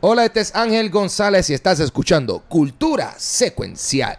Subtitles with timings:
[0.00, 4.16] Hola, este es Ángel González y estás escuchando Cultura Secuencial.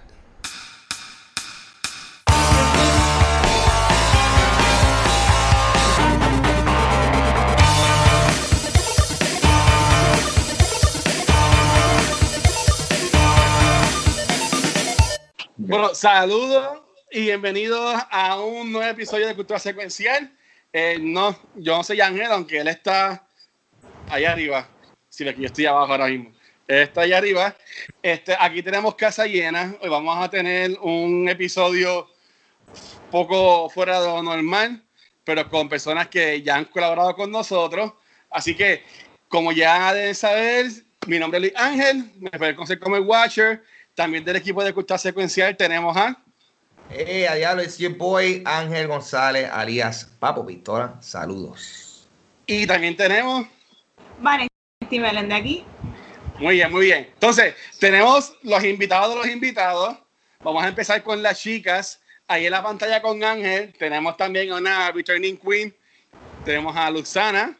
[15.55, 20.29] Bueno, saludos y bienvenidos a un nuevo episodio de Cultura Secuencial.
[20.73, 23.25] Eh, no, yo no soy Ángel, aunque él está
[24.09, 24.67] allá arriba.
[25.09, 26.31] Si sí, que yo estoy abajo ahora mismo.
[26.67, 27.55] Está allá arriba.
[28.01, 29.75] Este, aquí tenemos casa llena.
[29.81, 32.07] Hoy vamos a tener un episodio
[33.09, 34.83] poco fuera de lo normal,
[35.23, 37.93] pero con personas que ya han colaborado con nosotros.
[38.29, 38.83] Así que,
[39.27, 40.67] como ya deben saber,
[41.07, 43.63] mi nombre es Luis Ángel, me pueden conocer como el Watcher.
[43.95, 46.21] También del equipo de Cultura Secuencial tenemos a.
[46.91, 50.97] Eh, allá lo es your boy Ángel González, alias Papo Pistola.
[51.01, 52.07] Saludos.
[52.45, 53.47] Y también tenemos.
[54.89, 55.65] De aquí.
[56.39, 57.09] Muy bien, muy bien.
[57.13, 59.97] Entonces, tenemos los invitados de los invitados.
[60.43, 62.01] Vamos a empezar con las chicas.
[62.27, 65.75] Ahí en la pantalla con Ángel tenemos también a una returning queen.
[66.45, 67.55] Tenemos a Luxana.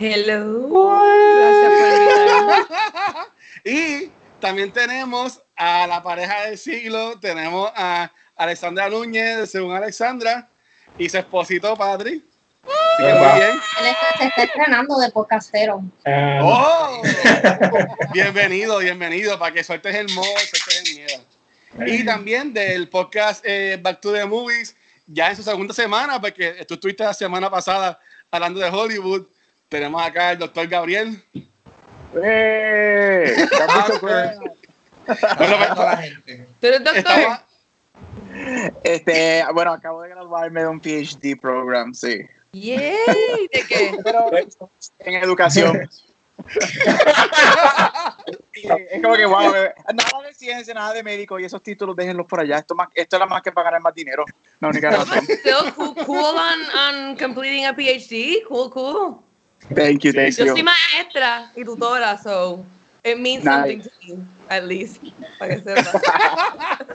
[0.00, 1.00] Hello.
[1.36, 2.66] Gracias
[3.64, 7.20] por Y también tenemos a la pareja del siglo.
[7.20, 10.48] Tenemos a Alexandra Núñez, según Alexandra,
[10.96, 11.76] y su esposito
[12.98, 13.18] Patri.
[13.18, 13.60] muy bien.
[13.80, 15.82] Él está, se está estrenando de podcastero.
[16.42, 17.02] ¡Oh!
[18.12, 21.24] bienvenido, bienvenido, para que sueltes el modo, sueltes el miedo.
[21.86, 24.74] Y también del podcast eh, Back to the Movies,
[25.06, 29.26] ya en su segunda semana, porque tú estuviste la semana pasada hablando de Hollywood.
[29.68, 31.22] Tenemos acá el doctor Gabriel.
[32.22, 33.34] ¡Eh!
[36.00, 36.46] gente.
[36.60, 36.96] ¿Pero doctor?
[36.96, 37.44] Estaba,
[38.82, 42.26] este, bueno, acabo de graduarme de un PhD program, sí.
[42.52, 43.92] Yay, ¿de qué?
[45.00, 45.88] en educación.
[48.52, 52.40] es como que, wow, nada de ciencia, nada de médico y esos títulos déjenlos por
[52.40, 52.56] allá.
[52.58, 54.24] Esto, más, esto es la más que para ganar más dinero.
[54.60, 55.22] La única razón.
[55.24, 58.44] Still cool, cool on, on completing a PhD.
[58.48, 59.22] Cool, cool.
[59.74, 60.52] Thank you, thank Yo you.
[60.52, 62.64] soy maestra y tutora, so
[63.04, 63.54] it means nice.
[63.54, 64.16] something to me,
[64.48, 65.02] at least.
[65.38, 66.00] Para que sepa.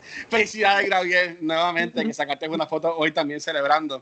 [0.29, 4.01] Felicidades, Gabriel, nuevamente, que sacaste una foto hoy también celebrando.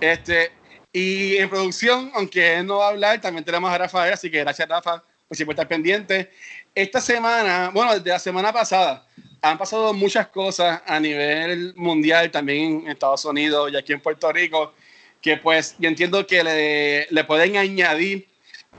[0.00, 0.52] Este,
[0.98, 4.40] y en producción, aunque él no va a hablar, también tenemos a Rafael, así que
[4.40, 6.30] gracias, Rafa, por siempre estar pendiente.
[6.74, 9.06] Esta semana, bueno, desde la semana pasada,
[9.42, 14.32] han pasado muchas cosas a nivel mundial, también en Estados Unidos y aquí en Puerto
[14.32, 14.72] Rico,
[15.20, 18.26] que pues yo entiendo que le, le pueden añadir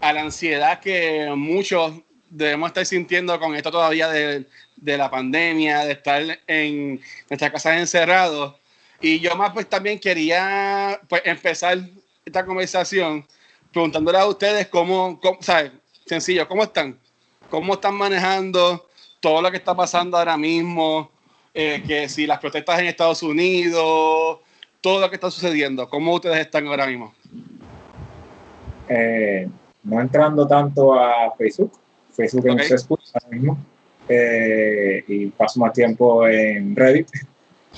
[0.02, 2.02] a la ansiedad que muchos
[2.32, 7.00] debemos estar sintiendo con esto todavía de, de la pandemia, de estar en
[7.30, 8.56] nuestras casas encerrados.
[9.02, 11.78] Y yo más pues también quería pues, empezar
[12.28, 13.26] esta conversación
[13.72, 15.72] preguntándole a ustedes cómo, cómo ¿sabes?
[16.06, 16.98] Sencillo, ¿cómo están?
[17.50, 18.86] ¿Cómo están manejando
[19.20, 21.10] todo lo que está pasando ahora mismo?
[21.54, 24.40] Eh, que si las protestas en Estados Unidos,
[24.82, 27.14] todo lo que está sucediendo, ¿cómo ustedes están ahora mismo?
[28.90, 29.48] Eh,
[29.84, 31.72] no entrando tanto a Facebook,
[32.12, 32.56] Facebook okay.
[32.56, 33.58] no se escucha ahora mismo,
[34.08, 37.08] eh, y paso más tiempo en Reddit,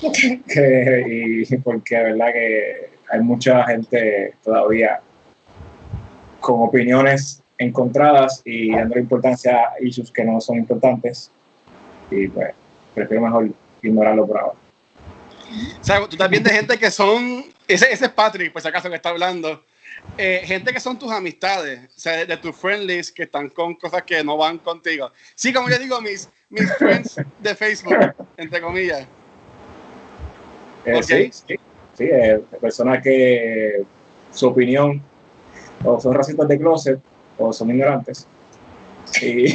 [0.00, 5.00] que, y porque de verdad que hay mucha gente todavía
[6.40, 11.30] con opiniones encontradas y dando importancia a issues que no son importantes,
[12.10, 12.54] y pues
[12.94, 13.50] prefiero mejor
[13.82, 14.58] ignorarlo por ahora.
[15.80, 18.88] O sea, tú también de gente que son, ese, ese es Patrick, por si acaso
[18.88, 19.62] que está hablando,
[20.16, 23.74] eh, gente que son tus amistades, o sea, de, de tus friendlies que están con
[23.74, 25.10] cosas que no van contigo.
[25.34, 29.06] Sí, como yo digo, mis, mis friends de Facebook, entre comillas.
[30.86, 31.30] Eh, okay.
[31.30, 31.60] Sí, sí,
[32.00, 33.84] sí eh, personas que
[34.32, 35.02] su opinión
[35.84, 37.00] o son racistas de closet
[37.38, 38.26] o son ignorantes.
[39.20, 39.54] Y,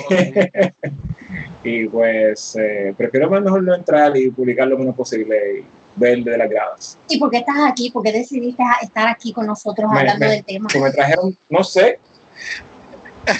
[1.63, 6.37] y pues eh, prefiero mejor no entrar y publicar lo menos posible y ver de
[6.37, 6.97] las gradas.
[7.07, 7.89] ¿Y por qué estás aquí?
[7.89, 10.67] ¿Por qué decidiste estar aquí con nosotros me, hablando me, del tema?
[10.67, 11.99] Que me trajeron, no sé.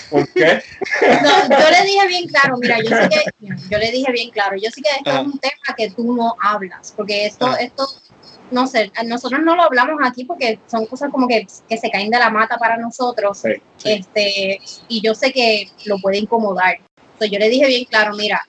[0.10, 0.62] ¿Por qué?
[1.22, 4.56] No, yo le dije bien claro, mira, yo sé que, yo le dije bien claro,
[4.56, 5.22] yo sé que esto ah.
[5.22, 7.58] es un tema que tú no hablas, porque esto, ah.
[7.60, 7.86] esto,
[8.52, 12.12] no sé, nosotros no lo hablamos aquí porque son cosas como que, que se caen
[12.12, 13.92] de la mata para nosotros, sí, sí.
[13.94, 16.78] este, y yo sé que lo puede incomodar.
[17.14, 18.42] Entonces yo le dije bien claro, mira,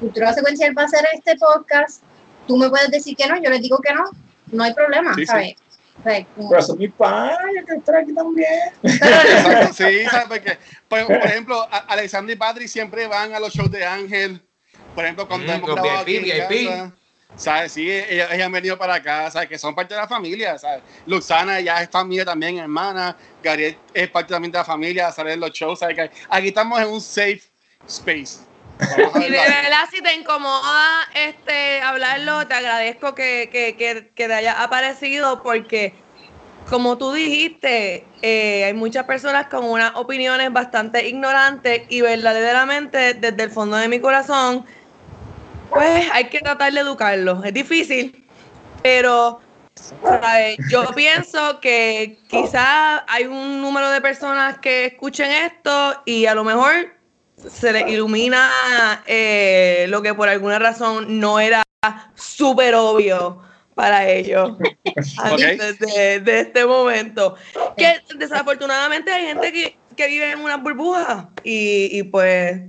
[0.00, 2.02] Cultura Secuencial va a hacer este podcast,
[2.48, 4.04] tú me puedes decir que no, yo les digo que no,
[4.50, 5.26] no hay problema, Sí, sí.
[5.26, 5.54] ¿sabes?
[6.00, 7.36] O sea, como- Pero son mis padres,
[7.66, 8.48] quiero estar aquí también.
[8.82, 10.26] Exacto, sí, ¿sabes?
[10.28, 14.40] Porque, por, por ejemplo, Alexander y Patrick siempre van a los shows de Ángel.
[14.94, 16.92] Por ejemplo, cuando Mm, hemos con grabado aquí VIP, en casa.
[17.36, 17.72] ¿Sabes?
[17.72, 19.48] Sí, ellas, ellas han venido para acá, ¿sabes?
[19.48, 20.82] Que son parte de la familia, ¿sabes?
[21.06, 23.16] Luxana ya es familia también, hermana.
[23.42, 25.96] Gabriel es parte también de la familia, sale en los shows, ¿sabes?
[25.96, 27.42] Que aquí estamos en un safe
[27.86, 28.52] space.
[29.16, 34.34] Y de verdad, si te incomoda este, hablarlo, te agradezco que, que, que, que te
[34.34, 35.94] haya aparecido porque,
[36.68, 43.42] como tú dijiste, eh, hay muchas personas con unas opiniones bastante ignorantes y verdaderamente desde
[43.42, 44.64] el fondo de mi corazón,
[45.72, 47.44] pues hay que tratar de educarlos.
[47.44, 48.24] Es difícil,
[48.82, 49.40] pero
[49.74, 50.58] ¿sabes?
[50.70, 56.44] yo pienso que quizás hay un número de personas que escuchen esto y a lo
[56.44, 56.94] mejor
[57.50, 58.50] se les ilumina
[59.06, 61.62] eh, lo que por alguna razón no era
[62.14, 63.42] súper obvio
[63.74, 64.52] para ellos
[65.18, 67.36] antes de, de este momento.
[67.76, 72.60] Que desafortunadamente hay gente que, que vive en una burbuja y, y pues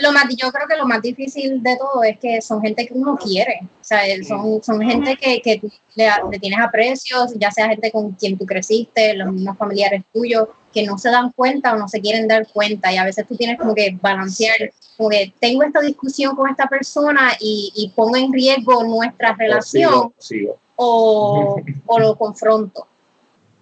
[0.00, 2.94] Lo más, yo creo que lo más difícil de todo es que son gente que
[2.94, 3.60] uno quiere.
[3.62, 7.90] O sea, son, son gente que, que tú le, le tienes aprecio, ya sea gente
[7.90, 11.88] con quien tú creciste, los mismos familiares tuyos, que no se dan cuenta o no
[11.88, 12.92] se quieren dar cuenta.
[12.92, 16.66] Y a veces tú tienes como que balancear, como que tengo esta discusión con esta
[16.66, 20.58] persona y, y pongo en riesgo nuestra relación Sigo, sigo.
[20.76, 22.86] o, o lo confronto.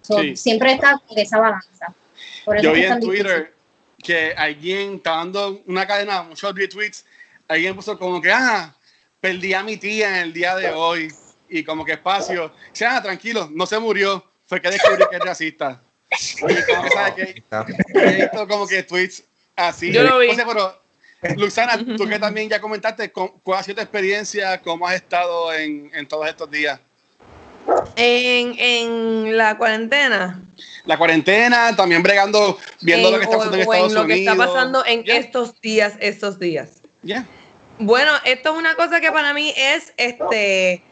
[0.01, 0.35] So, Sí.
[0.35, 1.93] Siempre está esa balanza.
[2.45, 3.47] Por eso Yo vi en difícil.
[4.03, 7.05] Que alguien está dando una cadena, muchos retweets,
[7.47, 8.73] alguien puso como que, ah,
[9.19, 11.09] perdí a mi tía en el día de hoy
[11.49, 12.53] y como que espacio.
[12.71, 15.81] Dice, ah, tranquilo, no se murió, fue que descubrí que es racista.
[16.11, 17.43] Y como que, ¿sabes qué?
[17.93, 19.23] He visto como que tweets
[19.55, 19.91] así.
[19.91, 20.29] Yo lo vi.
[20.29, 20.81] O sea, pero,
[21.35, 24.61] Luxana, tú que también ya comentaste, ¿cu- ¿cuál ha sido tu experiencia?
[24.61, 26.79] ¿Cómo has estado en, en todos estos días?
[27.95, 30.41] En, en la cuarentena
[30.85, 34.35] La cuarentena, también bregando, viendo en- lo que está pasando en Estados lo que está
[34.35, 36.81] pasando en Yeah, estos días, estos días.
[37.03, 37.25] yeah.
[37.79, 40.83] Bueno, esto es una cosa que para mí es este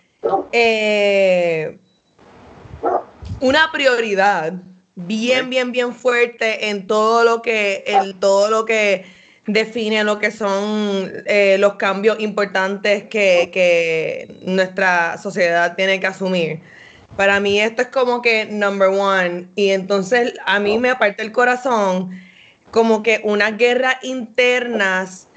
[0.51, 1.77] eh,
[3.41, 4.53] una prioridad
[4.95, 9.05] bien, bien, bien fuerte en todo lo que, en todo lo que
[9.47, 16.59] define lo que son eh, los cambios importantes que, que nuestra sociedad tiene que asumir.
[17.15, 19.47] Para mí esto es como que number one.
[19.55, 22.11] Y entonces a mí me aparte el corazón
[22.71, 25.27] como que unas guerras internas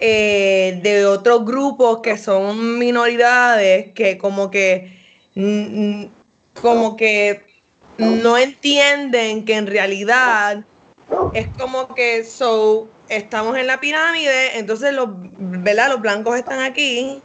[0.00, 4.96] eh, de otros grupos que son minoridades que como que
[6.60, 7.42] como que
[7.98, 10.64] no entienden que en realidad
[11.34, 15.88] es como que so estamos en la pirámide entonces los ¿verdad?
[15.88, 17.22] los blancos están aquí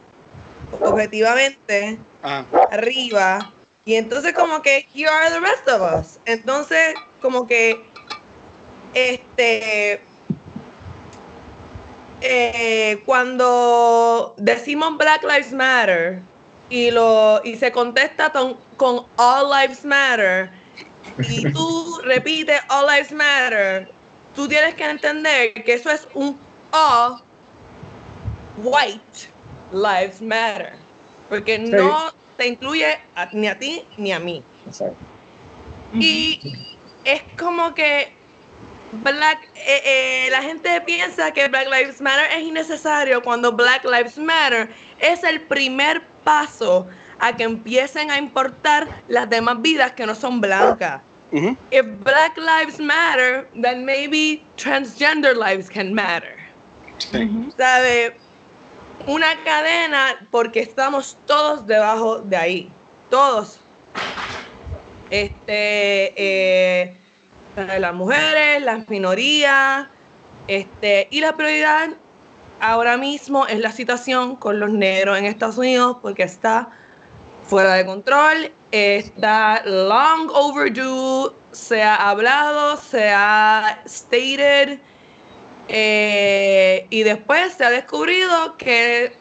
[0.80, 3.52] objetivamente Ah, arriba.
[3.84, 6.18] Y entonces como que you are the rest of us.
[6.24, 7.84] Entonces como que
[8.94, 10.00] este
[12.22, 16.22] eh, cuando decimos Black Lives Matter
[16.70, 20.50] y lo y se contesta con, con All Lives Matter
[21.28, 23.92] y tú repites All Lives Matter
[24.34, 27.22] tú tienes que entender que eso es un All
[28.56, 29.34] White
[29.70, 30.78] Lives Matter
[31.28, 34.98] porque no te incluye a- ni a ti ni a mí Exacto.
[35.98, 36.40] y
[37.04, 38.12] es como que
[38.90, 44.18] Black, eh, eh, la gente piensa que Black Lives Matter es innecesario cuando Black Lives
[44.18, 46.88] Matter es el primer paso
[47.18, 51.04] a que empiecen a importar las demás vidas que no son blancas.
[51.70, 56.36] If Black Lives Matter, then maybe transgender lives can matter.
[56.98, 57.50] Sí.
[57.56, 58.16] ¿Sabe?
[59.08, 62.70] Una cadena porque estamos todos debajo de ahí.
[63.10, 63.58] Todos.
[65.10, 66.96] Este, eh,
[67.56, 69.88] las mujeres, las minorías,
[70.46, 71.90] este, y la prioridad
[72.60, 76.70] ahora mismo es la situación con los negros en Estados Unidos porque está
[77.44, 84.78] fuera de control, está long overdue, se ha hablado, se ha stated,
[85.68, 89.16] eh, y después se ha descubrido que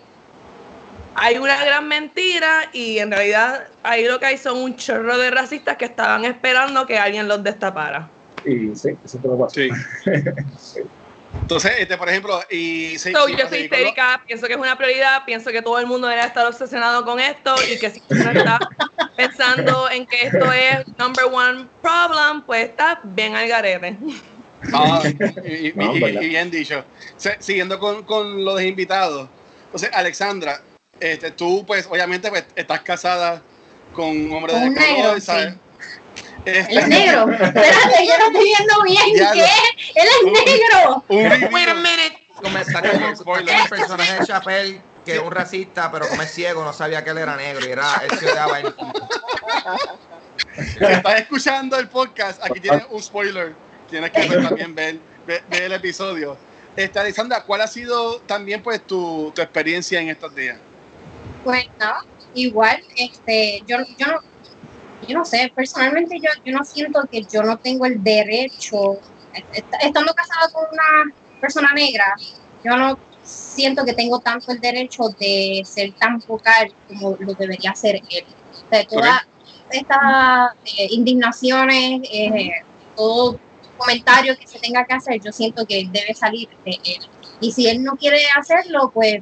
[1.15, 5.29] hay una gran mentira y en realidad ahí lo que hay son un chorro de
[5.31, 8.09] racistas que estaban esperando que alguien los destapara.
[8.45, 9.55] Y sí, eso te lo pasa.
[9.55, 9.69] Sí.
[11.41, 14.77] Entonces, este, por ejemplo, y sí, So, sí, yo soy histérica, pienso que es una
[14.77, 18.29] prioridad, pienso que todo el mundo debería estar obsesionado con esto y que si uno
[18.31, 18.59] está
[19.15, 23.97] pensando en que esto es number one problem, pues está bien al garete.
[24.73, 25.03] Ah,
[25.45, 26.21] y, y- No, y- verdad.
[26.21, 26.83] y bien dicho.
[27.17, 29.29] Se- siguiendo con, con los invitados.
[29.65, 30.61] Entonces, Alexandra,
[30.99, 33.41] este, tú, pues, obviamente, pues, estás casada
[33.91, 35.53] con un hombre de color, negro, ¿sabes?
[35.53, 35.59] sí.
[36.45, 37.31] Este, Él es negro.
[37.31, 39.15] Espérate, yo no estoy viendo bien.
[39.15, 39.39] Ya ¿Qué?
[39.39, 41.03] lo- Él es negro.
[41.07, 46.07] Un Wait a está como, está como el personaje de Chappelle que un racista, pero
[46.07, 48.73] como es ciego, no sabía que él era negro y era, él se odiaba él.
[50.79, 53.53] Estás escuchando el podcast, aquí tienes un spoiler.
[53.89, 56.37] Tienes que ver, también ver, ver- ver el episodio.
[56.75, 60.57] Este, Alexandra, ¿cuál ha sido también pues tu, tu experiencia en estos días?
[61.43, 64.19] Pues nada, igual, este, yo, yo no,
[65.07, 68.93] yo no sé, personalmente yo, yo no siento que yo no tengo el derecho,
[69.53, 72.13] est- estando casada con una persona negra,
[72.63, 77.73] yo no siento que tengo tanto el derecho de ser tan vocal como lo debería
[77.75, 78.23] ser él.
[78.65, 79.21] O sea, todas
[79.69, 82.51] estas eh, indignaciones, eh,
[82.95, 83.39] todo
[83.77, 86.99] comentario que se tenga que hacer, yo siento que debe salir de él.
[87.41, 89.21] Y si él no quiere hacerlo, pues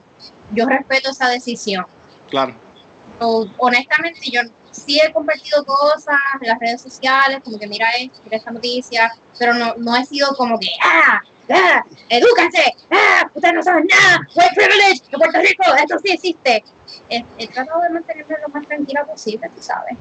[0.51, 1.85] yo respeto esa decisión.
[2.29, 2.55] Claro.
[3.19, 8.19] So, honestamente, yo sí he compartido cosas en las redes sociales, como que mira esto,
[8.23, 11.19] mira esta noticia, pero no, no he sido como que, ¡ah!
[11.53, 11.83] ¡ah!
[12.09, 12.73] ¡Edúquense!
[12.91, 13.29] ¡ah!
[13.33, 14.19] ¡Ustedes no saben nada!
[14.35, 15.01] ¡White privilege!
[15.11, 15.63] ¡De Puerto Rico!
[15.75, 16.63] ¡Esto sí existe!
[17.09, 19.97] He, he tratado de mantenerme lo más tranquila posible, tú sabes.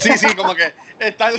[0.00, 1.34] Sí, sí, como que estás,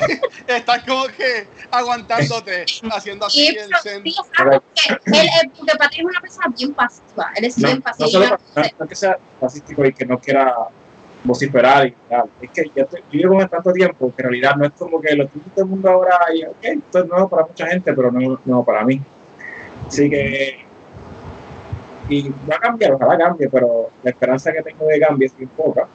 [0.48, 4.04] estás como que aguantándote, haciendo así Y el pero, zen.
[4.04, 4.60] sí, porque
[5.06, 8.10] él, porque Patrick es una persona bien pasiva, él es No, bien no pasiva.
[8.10, 10.54] solo no, no que sea racístico y que no quiera
[11.24, 12.30] vociferar y tal.
[12.42, 15.16] Es que yo, te- yo llevo tanto tiempo que en realidad no es como que
[15.16, 18.12] lo que todo el mundo ahora, y, ok, esto es nuevo para mucha gente, pero
[18.12, 19.02] no es nuevo para mí.
[19.88, 20.60] Así que,
[22.08, 25.48] y va a cambiar, ojalá cambie, pero la esperanza que tengo de cambio es muy
[25.48, 25.88] poca.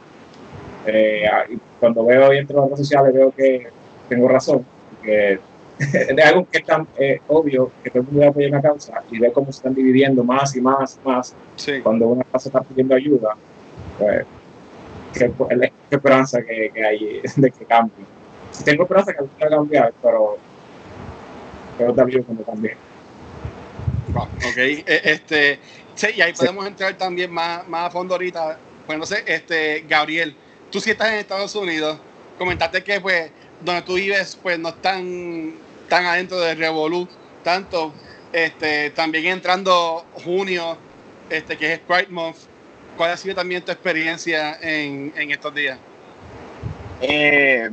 [0.87, 3.67] Eh, y cuando veo y entro a las redes sociales veo que
[4.09, 4.65] tengo razón,
[5.03, 5.39] que
[5.79, 9.19] es algo que es tan eh, obvio que todo el mundo apoya una causa y
[9.19, 11.81] ve cómo se están dividiendo más y más y más Sí.
[11.83, 13.35] cuando una casa está pidiendo ayuda,
[13.99, 14.25] pues,
[15.91, 18.05] esperanza que, que hay de que cambie.
[18.51, 20.39] Si tengo esperanza que va a cambiar, pero
[21.79, 22.77] pero también cuando cambie.
[24.13, 25.59] Wow, ok, eh, este,
[25.95, 28.59] sí, y ahí podemos entrar también más, más a fondo ahorita.
[28.87, 30.37] Pues no sé, este, Gabriel,
[30.71, 31.99] tú sí estás en Estados Unidos,
[32.39, 33.31] comentaste que pues
[33.65, 35.55] donde tú vives pues no están
[35.89, 37.09] tan adentro de Revolú
[37.43, 37.93] tanto,
[38.33, 40.77] este, también entrando junio,
[41.31, 42.37] este, que es Pride Month,
[42.97, 45.79] ¿cuál ha sido también tu experiencia en, en estos días?
[47.01, 47.69] Eh,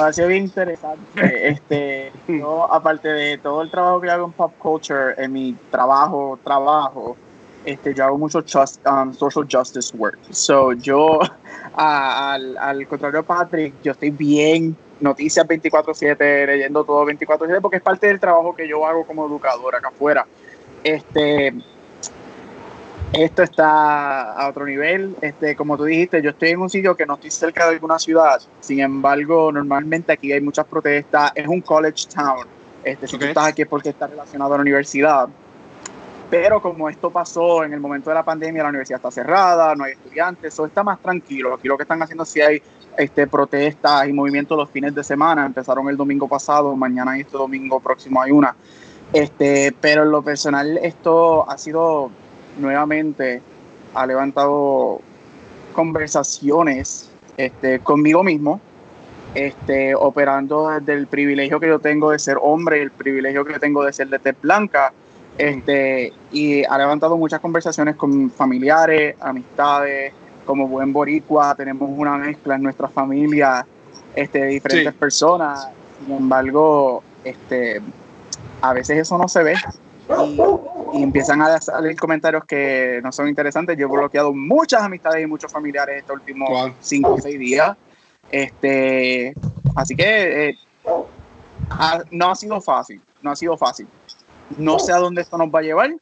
[0.00, 1.04] ha sido bien interesante.
[1.48, 6.40] Este, yo, aparte de todo el trabajo que hago en pop culture, en mi trabajo,
[6.44, 7.16] trabajo,
[7.64, 10.18] este, yo hago mucho just, um, social justice work.
[10.30, 11.20] So, yo,
[11.74, 17.76] a- al, al contrario de Patrick, yo estoy bien noticias 24/7, leyendo todo 24/7, porque
[17.78, 20.26] es parte del trabajo que yo hago como educador acá afuera.
[20.82, 21.52] Este,
[23.22, 25.16] esto está a otro nivel.
[25.20, 27.98] Este, como tú dijiste, yo estoy en un sitio que no estoy cerca de alguna
[27.98, 28.40] ciudad.
[28.60, 31.32] Sin embargo, normalmente aquí hay muchas protestas.
[31.34, 32.46] Es un college town.
[32.82, 35.28] Este, si tú estás aquí es porque está relacionado a la universidad.
[36.28, 39.84] Pero como esto pasó en el momento de la pandemia, la universidad está cerrada, no
[39.84, 41.54] hay estudiantes, eso está más tranquilo.
[41.54, 42.60] Aquí lo que están haciendo sí hay
[42.98, 45.46] este, protestas y movimientos los fines de semana.
[45.46, 48.56] Empezaron el domingo pasado, mañana y este domingo próximo hay una.
[49.12, 52.10] Este, pero en lo personal esto ha sido
[52.58, 53.40] nuevamente
[53.94, 55.00] ha levantado
[55.74, 58.60] conversaciones este, conmigo mismo,
[59.34, 63.84] este, operando desde el privilegio que yo tengo de ser hombre, el privilegio que tengo
[63.84, 64.92] de ser de tez blanca,
[65.36, 70.12] este, y ha levantado muchas conversaciones con familiares, amistades,
[70.44, 73.66] como buen boricua, tenemos una mezcla en nuestra familia
[74.14, 74.98] este, de diferentes Sí.
[74.98, 75.68] personas,
[76.04, 77.80] sin embargo, este,
[78.60, 79.54] a veces eso no se ve
[80.26, 80.40] y,
[80.98, 83.76] y empiezan a salir comentarios que no son interesantes.
[83.76, 86.74] Yo he bloqueado muchas amistades y muchos familiares estos últimos Wow.
[86.80, 87.76] cinco o seis días.
[88.30, 89.34] Este,
[89.76, 90.58] así que eh,
[91.70, 93.86] ha- no ha sido fácil, no ha sido fácil.
[94.58, 95.94] No sé a dónde esto nos va a llevar,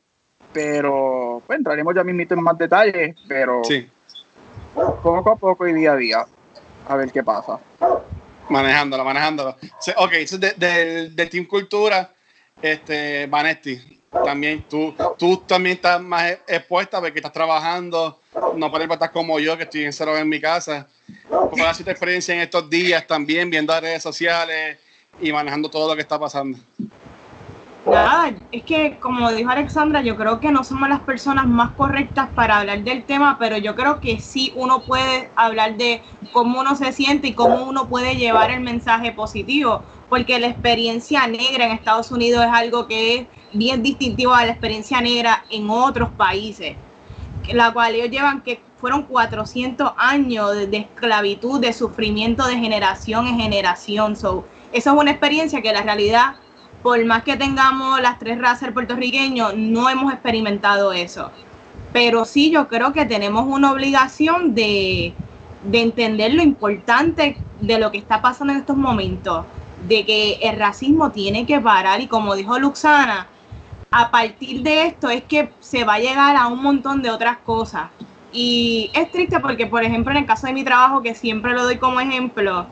[0.52, 3.88] pero pues, entraremos ya mismito en más detalles, pero Sí,
[4.74, 6.26] poco a poco y día a día,
[6.88, 7.58] a ver qué pasa.
[8.48, 9.50] manejándolo, manejándolo.
[9.96, 12.10] Ok, eso es de- del- del Team Cultura,
[12.62, 18.20] este, Vanetti, también tú, tú también estás más expuesta porque estás trabajando,
[18.56, 20.86] no puedes estar como yo, que estoy encerrado en mi casa.
[21.28, 24.78] ¿Cómo ha sido tu experiencia en estos días también, viendo las redes sociales
[25.20, 26.58] y manejando todo lo que está pasando?
[27.84, 32.28] Nada, es que como dijo Alexandra, yo creo que no somos las personas más correctas
[32.34, 36.00] para hablar del tema, pero yo creo que sí uno puede hablar de
[36.32, 41.26] cómo uno se siente y cómo uno puede llevar el mensaje positivo, porque la experiencia
[41.26, 45.70] negra en Estados Unidos es algo que es bien distintivo a la experiencia negra en
[45.70, 46.76] otros países,
[47.50, 53.38] la cual ellos llevan que fueron 400 años de, esclavitud, de sufrimiento de generación en
[53.38, 54.14] generación.
[54.14, 56.34] So, eso es una experiencia que la realidad
[56.82, 61.30] por más que tengamos las tres razas puertorriqueños, no hemos experimentado eso.
[61.90, 65.14] pero sí yo creo que tenemos una obligación de
[65.72, 69.46] entender lo importante de lo que está pasando en estos momentos,
[69.88, 73.26] de que el racismo tiene que parar y como dijo Luxana,
[73.90, 77.38] a partir de esto es que se va a llegar a un montón de otras
[77.38, 77.90] cosas.
[78.32, 81.64] Y es triste porque, por ejemplo, en el caso de mi trabajo, que siempre lo
[81.64, 82.66] doy como ejemplo,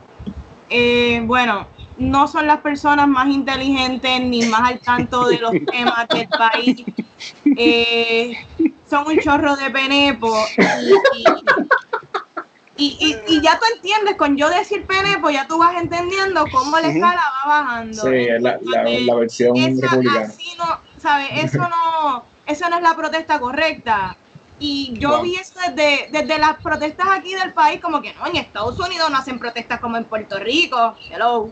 [0.71, 1.67] eh, bueno,
[1.99, 6.85] no son las personas más inteligentes ni más al tanto de los temas del país.
[7.57, 8.35] Eh,
[8.89, 10.35] son un chorro de penepo.
[10.57, 11.25] Y, y,
[13.43, 17.63] ya tú entiendes, con yo decir penepo, ya tú vas entendiendo cómo la escala va
[17.63, 18.03] bajando.
[18.03, 20.33] Sí, la, la, versión republicana.
[20.59, 21.29] no, ¿sabes?
[21.45, 24.17] Eso no, eso no es la protesta correcta.
[24.59, 28.37] Y yo vi eso desde, desde las protestas aquí del país, como que no, en
[28.37, 30.95] Estados Unidos no hacen protestas como en Puerto Rico.
[31.11, 31.51] Hello.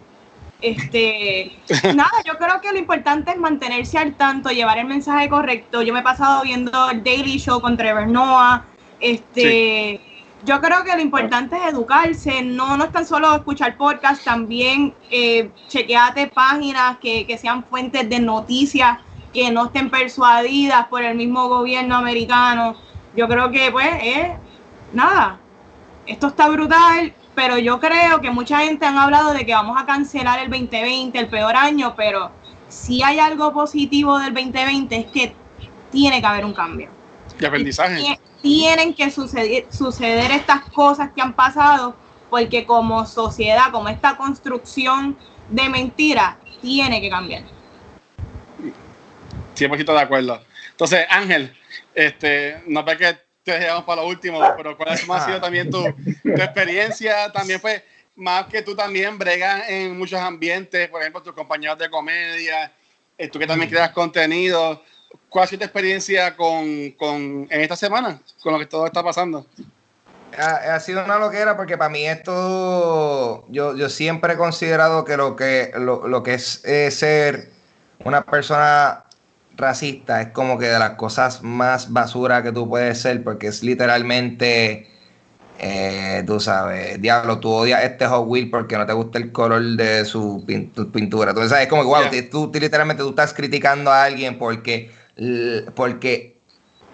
[0.60, 1.56] Este,
[1.94, 5.82] nada, yo creo que lo importante es mantenerse al tanto, llevar el mensaje correcto.
[5.82, 8.64] Yo me he pasado viendo el Daily Show con Trevor Noah.
[9.00, 10.00] Este,
[10.44, 14.94] yo creo que lo importante es educarse, no, no es tan solo escuchar podcast, también
[15.10, 18.98] eh, chequeate páginas que, que sean fuentes de noticias
[19.32, 22.76] que no estén persuadidas por el mismo gobierno americano
[23.18, 24.28] yo creo que pues es
[24.92, 25.40] nada,
[26.06, 29.86] esto está brutal, pero yo creo que mucha gente han hablado de que vamos a
[29.86, 32.30] cancelar el 2020, el peor año, pero
[32.68, 35.34] si hay algo positivo del 2020 es que
[35.90, 36.97] tiene que haber un cambio.
[37.40, 38.18] Y aprendizaje.
[38.42, 41.96] tienen que suceder, suceder estas cosas que han pasado
[42.30, 45.16] porque como sociedad, como esta construcción
[45.48, 47.42] de mentira, tiene que cambiar.
[49.54, 50.40] 100% de acuerdo.
[50.70, 51.56] Entonces, Ángel,
[51.94, 55.84] este, no ve que te dejamos para lo último, pero ¿cuál ha sido también tu,
[56.24, 57.32] experiencia?
[57.32, 61.88] También fue más que tú también bregas en muchos ambientes, por ejemplo, tus compañeros de
[61.88, 62.70] comedia,
[63.16, 64.82] eh, tú que también creas contenido.
[65.28, 69.02] ¿Cuál ha sido tu experiencia con, con, en esta semana, con lo que todo está
[69.02, 69.46] pasando?
[70.36, 75.36] Ha, sido una loquera porque para mí esto, yo, yo siempre he considerado que lo
[75.36, 76.62] que, lo, lo que es
[76.94, 77.50] ser
[78.04, 79.04] una persona
[79.58, 83.62] racista es como que de las cosas más basura que tú puedes ser, porque es
[83.62, 84.88] literalmente,
[85.58, 89.62] eh, tú sabes, diablo, tú odias este Hot Wheel porque no te gusta el color
[89.62, 91.30] de su pintura.
[91.30, 94.92] Entonces, es como que, wow, tú, literalmente tú estás criticando a alguien porque,
[95.74, 96.38] porque,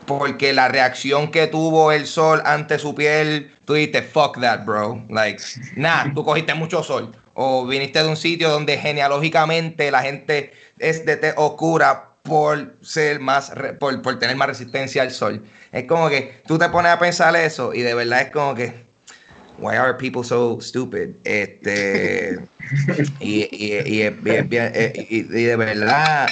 [0.07, 5.05] porque la reacción que tuvo el sol ante su piel, tú dijiste, fuck that, bro.
[5.09, 5.43] Like,
[5.77, 7.15] nah, tú cogiste mucho sol.
[7.35, 13.21] O viniste de un sitio donde genealógicamente la gente es de te oscura por ser
[13.21, 15.45] más, por, por, tener más resistencia al sol.
[15.73, 18.73] Es como que tú te pones a pensar eso y de verdad es como que,
[19.59, 21.11] why are people so stupid?
[21.25, 22.39] Este,
[23.21, 24.03] y, y, y,
[25.11, 26.29] y, de verdad,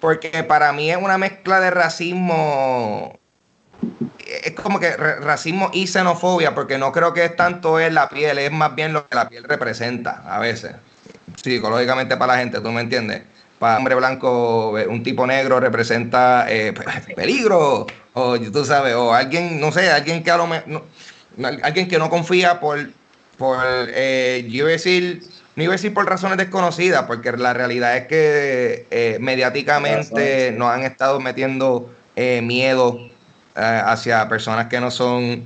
[0.00, 3.18] porque para mí es una mezcla de racismo,
[4.44, 8.38] es como que racismo y xenofobia, porque no creo que es tanto en la piel,
[8.38, 10.74] es más bien lo que la piel representa a veces,
[11.42, 13.22] psicológicamente para la gente, ¿tú me entiendes?
[13.58, 16.72] para hombre blanco, eh, un tipo negro representa eh,
[17.16, 22.90] peligro, o tú sabes, o alguien, no sé, alguien que a lo no, confía por,
[23.36, 25.22] por eh, yo decir,
[25.58, 30.70] no iba a decir por razones desconocidas, porque la realidad es que eh, mediáticamente nos
[30.70, 31.92] han estado metiendo
[32.42, 32.98] miedo
[33.54, 35.44] hacia personas que no son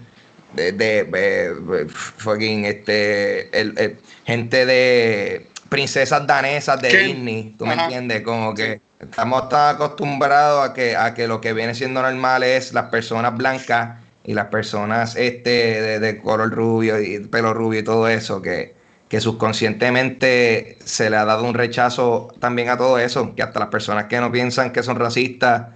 [0.55, 8.21] de, de, fucking este el, gente de princesas danesas de Disney, ¿tú me entiendes?
[8.21, 12.75] Como que estamos tan acostumbrados a que, a que lo que viene siendo normal es
[12.75, 18.09] las personas blancas y las personas este de, color rubio y pelo rubio y todo
[18.09, 18.75] eso, que,
[19.13, 23.69] que subconscientemente se le ha dado un rechazo también a todo eso, que hasta las
[23.69, 25.67] personas que no piensan que son racistas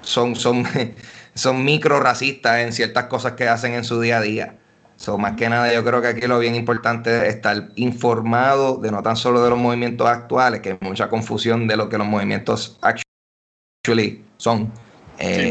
[0.00, 0.64] son, son,
[1.34, 4.56] son micro racistas en ciertas cosas que hacen en su día a día.
[4.96, 8.90] So, más que nada, yo creo que aquí lo bien importante es estar informado de
[8.90, 12.06] no tan solo de los movimientos actuales, que hay mucha confusión de lo que los
[12.06, 14.72] movimientos actually son.
[15.18, 15.50] Eh,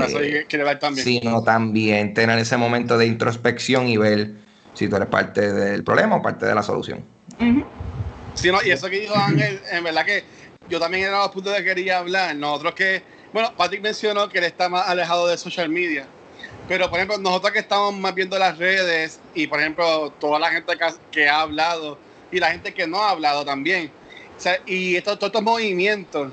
[0.80, 1.06] también.
[1.06, 4.43] Sino también tener ese momento de introspección y ver
[4.74, 7.04] si tú eres parte del problema o parte de la solución.
[8.36, 10.24] Sí, no, y eso que dijo Ángel, en verdad que
[10.70, 12.36] yo también era los puntos que quería hablar.
[12.36, 16.08] Nosotros que, bueno, Patrick mencionó que él está más alejado de social media.
[16.68, 20.50] Pero, por ejemplo, nosotros que estamos más viendo las redes y, por ejemplo, toda la
[20.50, 20.74] gente
[21.12, 21.98] que ha, hablado
[22.32, 23.92] y la gente que no ha hablado también.
[24.66, 26.32] y estos, todos estos movimientos,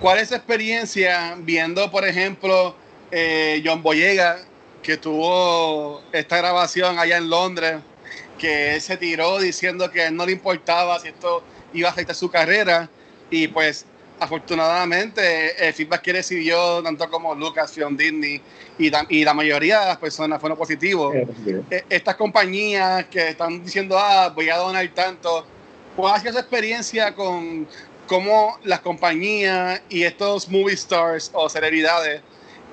[0.00, 2.74] ¿cuál es su experiencia viendo, por ejemplo,
[3.10, 4.38] eh, John Boyega,
[4.86, 7.80] que tuvo esta grabación allá en Londres,
[8.38, 11.42] que él se tiró diciendo que no le importaba si esto
[11.74, 12.88] iba a afectar su carrera
[13.28, 13.84] y pues
[14.20, 18.40] afortunadamente el feedback que recibió tanto como Lucas, Film Disney
[18.78, 21.16] y, y, la mayoría de las personas fueron positivos.
[21.16, 25.44] Eh, estas compañías que están diciendo, ah, voy a donar tanto,
[25.96, 27.66] ¿cuál ha sido su experiencia con
[28.06, 32.22] cómo las compañías y estos movie stars o celebridades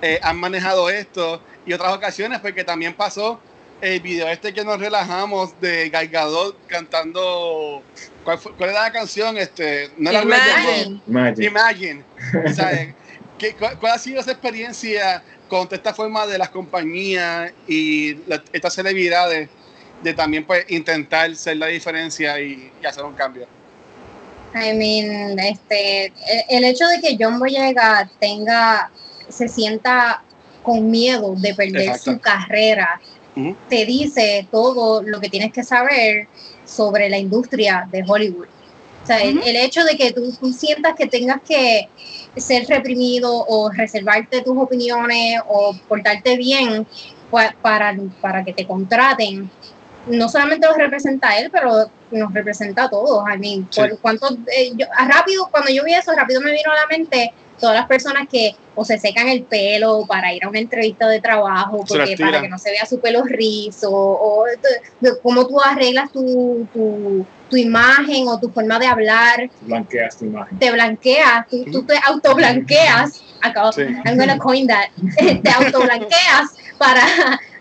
[0.03, 1.41] eh, han manejado esto?
[1.65, 3.39] Y otras ocasiones, porque también pasó
[3.81, 7.83] el video este que nos relajamos de Gal Gadot cantando
[8.23, 9.37] ¿cuál, fue, ¿cuál, era la canción?
[9.37, 11.01] Este, no era Imagine.
[11.07, 11.41] Imagine.
[12.33, 12.95] Imagine.
[13.37, 18.41] ¿qué, cuál, cuál, ha sido esa experiencia con esta forma de las compañías y la,
[18.53, 19.49] estas celebridades
[20.01, 23.47] de también pues intentar ser la diferencia y, y hacer un cambio?
[24.55, 26.13] I mean, este, el,
[26.49, 28.91] el hecho de que John Boyega tenga,
[29.33, 30.23] se sienta
[30.61, 32.11] con miedo de perder Exacto.
[32.11, 33.01] su carrera
[33.69, 36.27] te dice todo lo que tienes que saber
[36.65, 38.47] sobre la industria de Hollywood.
[39.03, 41.89] O sea, el, el, hecho de que tú, tú, sientas que tengas que
[42.37, 46.87] ser reprimido o reservarte tus opiniones o portarte bien
[47.61, 49.49] para, para que te contraten,
[50.07, 53.23] no solamente los representa a él, pero nos representa a todos.
[53.27, 53.81] I mean, sí.
[53.81, 57.33] por cuánto, eh, yo, rápido, cuando yo vi eso, rápido me vino a la mente
[57.59, 61.21] todas las personas que o se secan el pelo para ir a una entrevista de
[61.21, 64.45] trabajo, porque para que no se vea su pelo rizo, o,
[65.21, 69.49] cómo tú arreglas tu, tu, tu, imagen o tu forma de hablar.
[69.61, 70.57] Blanqueas tu imagen.
[70.57, 73.23] Te blanqueas, tú, tú te autoblanqueas.
[73.41, 73.83] Acabo, sí.
[74.05, 74.89] I'm gonna coin that.
[75.43, 77.05] te autoblanqueas para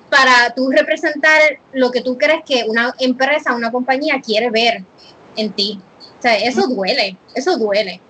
[0.08, 1.40] para tú representar
[1.72, 4.84] lo que tú crees que una empresa, una compañía quiere ver
[5.36, 5.80] en ti.
[6.18, 8.00] O sea, eso duele, eso duele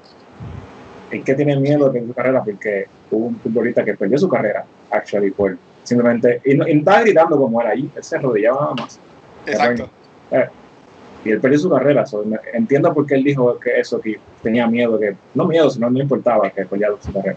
[1.12, 4.64] es que tiene miedo de su carrera porque hubo un futbolista que perdió su carrera,
[4.90, 8.60] actually, por simplemente, y no, y no estaba gritando como era ahí, él se arrodillaba
[8.60, 8.98] nada más.
[9.46, 9.90] Exacto.
[10.30, 10.48] Eh,
[11.24, 14.66] y él perdió su carrera, so, entiendo por qué él dijo que eso, que tenía
[14.66, 17.36] miedo, que no miedo, sino no importaba que perdiera su carrera.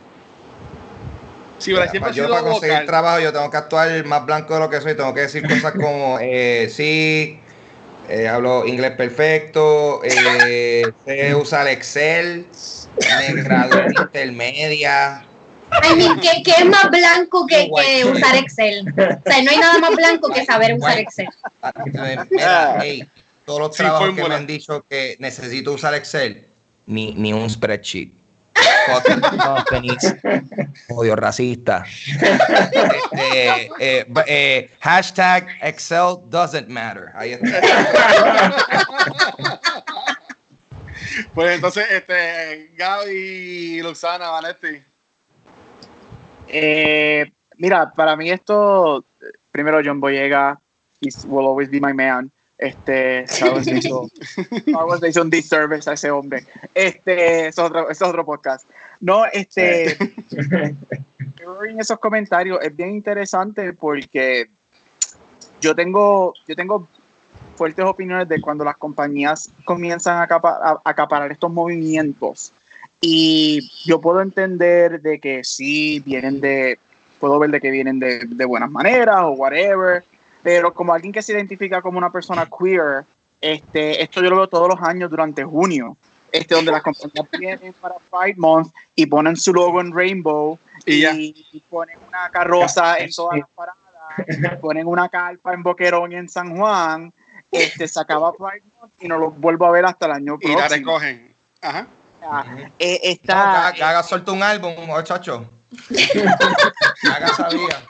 [1.58, 2.86] Sí, pero siempre yo para conseguir vocal.
[2.86, 5.72] trabajo yo tengo que actuar más blanco de lo que soy, tengo que decir cosas
[5.82, 7.40] como eh, sí,
[8.10, 12.48] eh, hablo inglés perfecto, eh, sé usar Excel,
[13.00, 15.26] me gradué en intermedia.
[15.72, 18.88] I mean, ¿qué, ¿qué, es más blanco que, que, usar Excel?
[18.88, 21.28] O sea, no hay nada más blanco que saber usar Excel.
[22.30, 23.04] Mira, hey,
[23.46, 26.48] todos los trabajos sí, que me han dicho que necesito usar Excel,
[26.86, 28.12] ni, ni un spreadsheet.
[29.44, 30.16] companies,
[30.90, 31.84] odio racista.
[33.12, 37.12] Este, eh, eh, hashtag Excel doesn't matter.
[37.16, 37.62] Ahí está.
[41.34, 44.84] Pues entonces, este, Gaby Luxana, Vanetti.
[46.47, 49.06] Eh, mira, para mí esto,
[49.51, 50.60] primero John Boyega,
[51.01, 52.32] he will always be my man.
[52.58, 54.10] Este, Star le hizo,
[55.08, 56.45] hizo un disservice a ese hombre.
[56.73, 58.69] Este, es otro, es otro podcast.
[59.01, 59.97] No, este,
[60.32, 64.49] en esos comentarios es bien interesante porque
[65.60, 66.88] yo tengo, yo tengo
[67.56, 72.54] fuertes opiniones de cuando las compañías comienzan a, acapar, a acaparar estos movimientos.
[73.02, 76.80] Y yo puedo entender de que sí vienen de,
[77.20, 80.04] puedo ver de que vienen de, de buenas maneras o whatever,
[80.41, 83.06] pero como alguien que se identifica como una persona queer,
[83.41, 85.98] este, esto yo lo veo todos los años durante junio,
[86.32, 91.06] este, donde las compañías vienen para Pride Month y ponen su logo en Rainbow y,
[91.06, 96.30] y ponen una carroza en todas las paradas, ponen una carpa en Boquerón y en
[96.30, 97.13] San Juan,
[97.58, 100.58] este, se acaba Pride Month y no lo vuelvo a ver hasta el año próximo.
[100.58, 101.36] Y la recogen.
[101.62, 101.88] Ajá.
[102.22, 105.50] Ya, eh, está, no, que, haga suelto un álbum, muchacho.
[107.12, 107.84] haga sabía.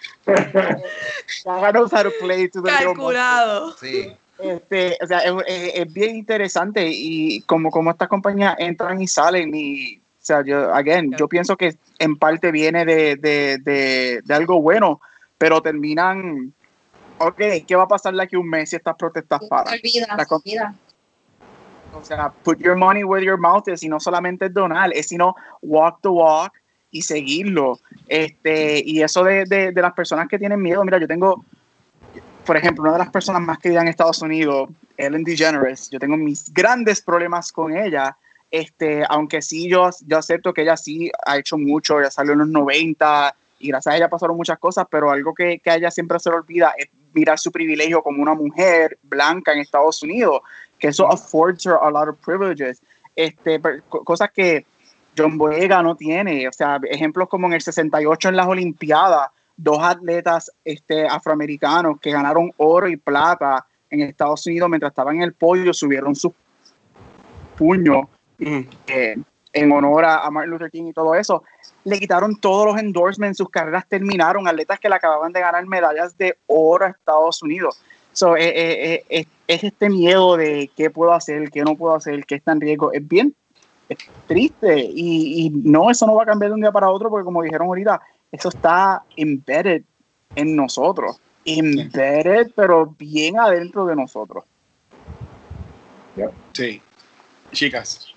[1.45, 3.75] Haga how to play to the Calculado.
[3.77, 4.15] Sí.
[4.39, 9.07] Este, o sea, es, es, es, bien interesante y como, como estas compañías entran y
[9.07, 14.21] salen y, o sea, yo, again, yo pienso que en parte viene de, de, de,
[14.25, 14.99] de algo bueno,
[15.37, 16.53] pero terminan
[17.17, 19.73] ok, ¿qué va a pasar de aquí un mes si estas protestas paran?
[19.73, 20.75] Olvida, la olvida.
[21.93, 25.07] O sea, put your money where your mouth is y no solamente es donar, es
[25.07, 26.53] sino walk the walk
[26.91, 27.79] y seguirlo.
[28.07, 31.43] Este, y eso de, de, de las personas que tienen miedo, mira, yo tengo,
[32.45, 36.17] por ejemplo, una de las personas más queridas en Estados Unidos, Ellen DeGeneres, yo tengo
[36.17, 38.17] mis grandes problemas con ella,
[38.51, 42.39] este, aunque sí yo, yo acepto que ella sí ha hecho mucho, ya salió en
[42.39, 45.91] los 90 y gracias a ella pasaron muchas cosas, pero algo que, que a ella
[45.91, 50.41] siempre se le olvida es mirar su privilegio como una mujer blanca en Estados Unidos,
[50.77, 52.81] que eso affords her a lot of privileges,
[53.15, 54.65] este, cosas que
[55.17, 59.79] John Boyega no tiene, o sea, ejemplos como en el 68 en las Olimpiadas, dos
[59.81, 65.33] atletas este, afroamericanos que ganaron oro y plata en Estados Unidos mientras estaban en el
[65.33, 66.33] podio, subieron sus
[67.57, 68.07] puños.
[68.37, 69.15] Eh,
[69.53, 71.43] en honor a, Martin Luther King y todo eso,
[71.85, 76.17] le quitaron todos los endorsements, sus carreras terminaron, atletas que le acababan de ganar medallas
[76.17, 77.79] de oro a Estados Unidos.
[78.11, 82.25] So, eh, eh, eh, es este miedo de qué puedo hacer, qué no puedo hacer,
[82.25, 82.91] qué está en riesgo.
[82.91, 83.35] Es bien
[84.25, 87.25] triste y, y, no, eso no va a cambiar de un día para otro porque
[87.25, 89.83] como dijeron ahorita, eso está embedded
[90.35, 91.17] en nosotros.
[91.45, 94.43] Embedded, pero bien adentro de nosotros.
[96.53, 96.81] Sí.
[97.51, 98.14] Chicas.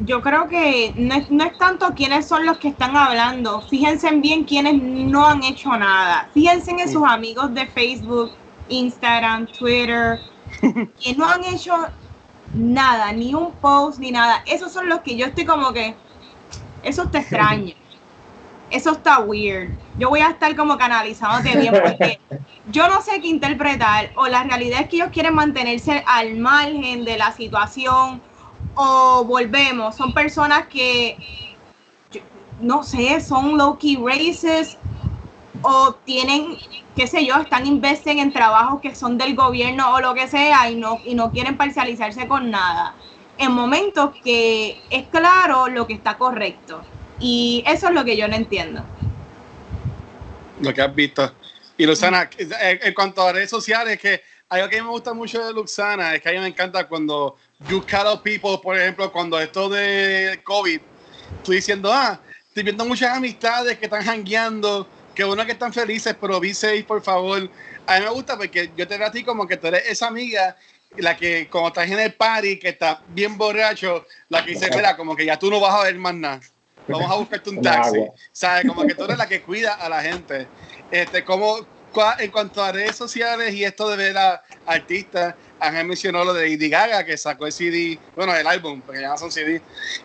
[0.00, 3.60] Yo creo que no es, no es tanto quiénes son los que están hablando.
[3.62, 6.28] Fíjense bien quiénes no han hecho nada.
[6.34, 8.32] Fíjense en sus amigos de Facebook,
[8.68, 10.18] Instagram, Twitter,
[10.60, 11.74] que no han hecho
[12.54, 14.42] nada, ni un post, ni nada.
[14.46, 15.94] Esos son los que yo estoy como que,
[16.82, 17.74] eso te extraña.
[18.70, 19.70] Eso está weird.
[19.98, 22.18] Yo voy a estar como canalizándote bien porque
[22.72, 24.10] yo no sé qué interpretar.
[24.16, 28.20] O la realidad es que ellos quieren mantenerse al margen de la situación.
[28.74, 29.96] O volvemos.
[29.96, 31.16] Son personas que,
[32.60, 34.78] no sé, son low-key racist.
[35.62, 36.56] O tienen,
[36.94, 40.68] qué sé yo, están investing en trabajos que son del gobierno o lo que sea
[40.68, 42.94] y no, y no quieren parcializarse con nada.
[43.38, 46.82] En momentos que es claro lo que está correcto
[47.18, 48.84] y eso es lo que yo no entiendo.
[50.60, 51.32] Lo que has visto.
[51.76, 54.22] Y Luxana, en cuanto a redes sociales, que
[54.54, 56.86] algo que a mí me gusta mucho de Luxana es que a mí me encanta
[56.86, 57.36] cuando
[57.68, 60.80] you call people, por ejemplo, cuando esto de COVID,
[61.42, 66.14] tú diciendo, ah, estoy viendo muchas amistades que están hangueando, que uno que están felices,
[66.20, 67.48] pero safe, por favor.
[67.86, 70.06] A mí me gusta porque yo te veo a ti como que tú eres esa
[70.06, 70.56] amiga,
[70.96, 74.96] la que cuando estás en el party, que está bien borracho, la que dice, mira,
[74.96, 76.40] como que ya tú no vas a ver más nada
[76.88, 78.06] vamos a buscarte un taxi.
[78.32, 78.66] ¿Sabes?
[78.66, 80.46] Como que tú eres la que cuida a la gente.
[80.90, 81.66] Este, como,
[82.18, 86.48] en cuanto a redes sociales y esto de ver a artistas, Ángel mencionó lo de
[86.48, 89.62] Lady Gaga, que sacó el CD, bueno, el álbum, porque ya no son CD.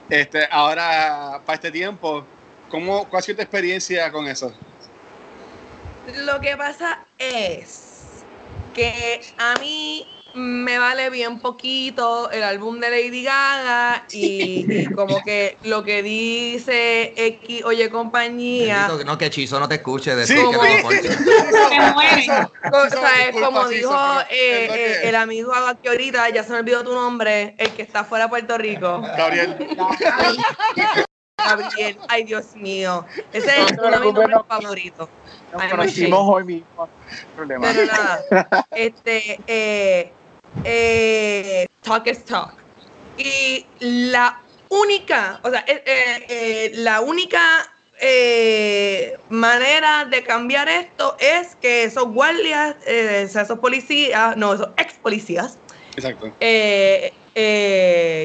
[0.09, 2.25] Este, ahora, para este tiempo,
[2.69, 4.53] ¿cómo, ¿cuál ha sido tu experiencia con eso?
[6.25, 8.23] Lo que pasa es
[8.73, 10.07] que a mí
[10.39, 17.13] me vale bien poquito el álbum de Lady Gaga y, como que lo que dice
[17.15, 18.89] X, oye compañía.
[19.05, 20.59] no, que Chizo no te escuche de sí, como,
[23.43, 27.71] como dijo eh, eh, el amigo aquí ahorita, ya se me olvidó tu nombre, el
[27.71, 29.01] que está fuera de Puerto Rico.
[29.01, 29.57] Gabriel.
[31.37, 33.05] Gabriel, ay Dios mío.
[33.31, 35.09] Ese es uno de mis nombres favoritos.
[35.51, 36.89] Nos hoy mismo.
[37.35, 37.67] Problema.
[37.73, 40.13] Pero nada, este, eh,
[40.63, 42.53] eh, talk is talk.
[43.17, 47.39] Y la única, o sea, eh, eh, la única
[49.27, 55.57] manera de cambiar esto es que esos guardias, esos policías, no, esos ex policías,
[55.97, 56.31] Exacto.
[56.39, 57.11] que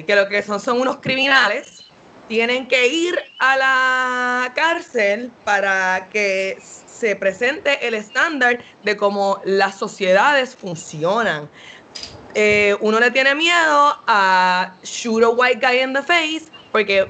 [0.07, 1.85] lo que son son unos criminales,
[2.29, 6.57] tienen que ir a la cárcel para que
[7.05, 11.51] se presente el estándar de cómo las sociedades funcionan.
[12.35, 17.07] Eh, uno le tiene miedo a shoot a white guy in the face porque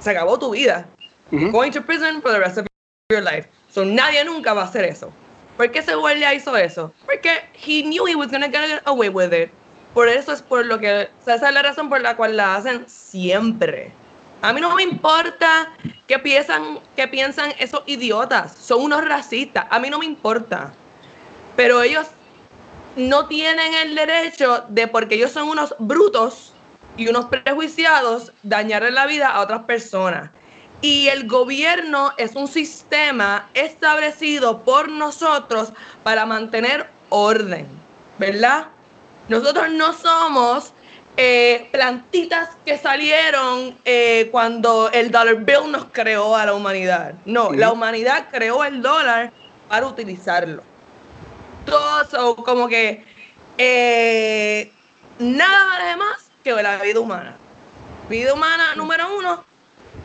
[0.00, 0.86] se acabó tu vida.
[1.30, 2.66] Going to prison for the rest of
[3.10, 3.48] your life.
[3.70, 5.12] So nadie nunca va a hacer eso.
[5.56, 6.92] ¿Por qué ese guardia hizo eso?
[7.06, 9.50] Porque he knew he was going to get away with it.
[9.94, 12.84] Por eso es por lo que, esa es la razón por la cual la hacen
[12.88, 13.92] siempre.
[14.42, 15.72] A mí no me importa
[16.08, 18.52] qué piensan, qué piensan esos idiotas.
[18.52, 19.66] Son unos racistas.
[19.70, 20.72] A mí no me importa.
[21.54, 22.08] Pero ellos
[22.96, 26.52] no tienen el derecho de, porque ellos son unos brutos
[26.96, 30.30] y unos prejuiciados, dañarle la vida a otras personas.
[30.82, 37.66] Y el gobierno es un sistema establecido por nosotros para mantener orden,
[38.18, 38.66] ¿verdad?
[39.28, 40.72] Nosotros no somos
[41.16, 47.14] eh, plantitas que salieron eh, cuando el dollar bill nos creó a la humanidad.
[47.24, 49.32] No, la humanidad creó el dólar
[49.68, 50.71] para utilizarlo
[51.64, 53.04] todo, como que
[53.58, 54.72] eh,
[55.18, 57.36] nada vale más que la vida humana.
[58.08, 59.44] Vida humana número uno,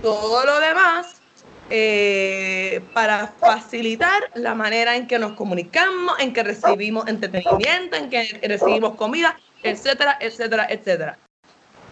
[0.01, 1.21] todo lo demás
[1.69, 8.39] eh, para facilitar la manera en que nos comunicamos, en que recibimos entretenimiento, en que
[8.43, 11.17] recibimos comida, etcétera, etcétera, etcétera.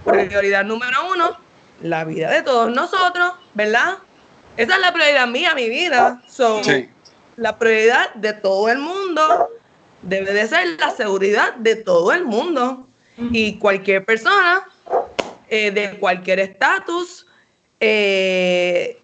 [0.06, 1.38] Prioridad número uno,
[1.82, 3.98] la vida de todos nosotros, ¿verdad?
[4.56, 6.22] Esa es la prioridad mía, mi vida.
[6.28, 6.62] So,
[7.38, 9.50] la prioridad de todo el mundo
[10.02, 14.68] debe de ser la seguridad de todo el mundo y cualquier persona
[15.50, 17.26] eh, de cualquier estatus
[17.80, 19.02] eh,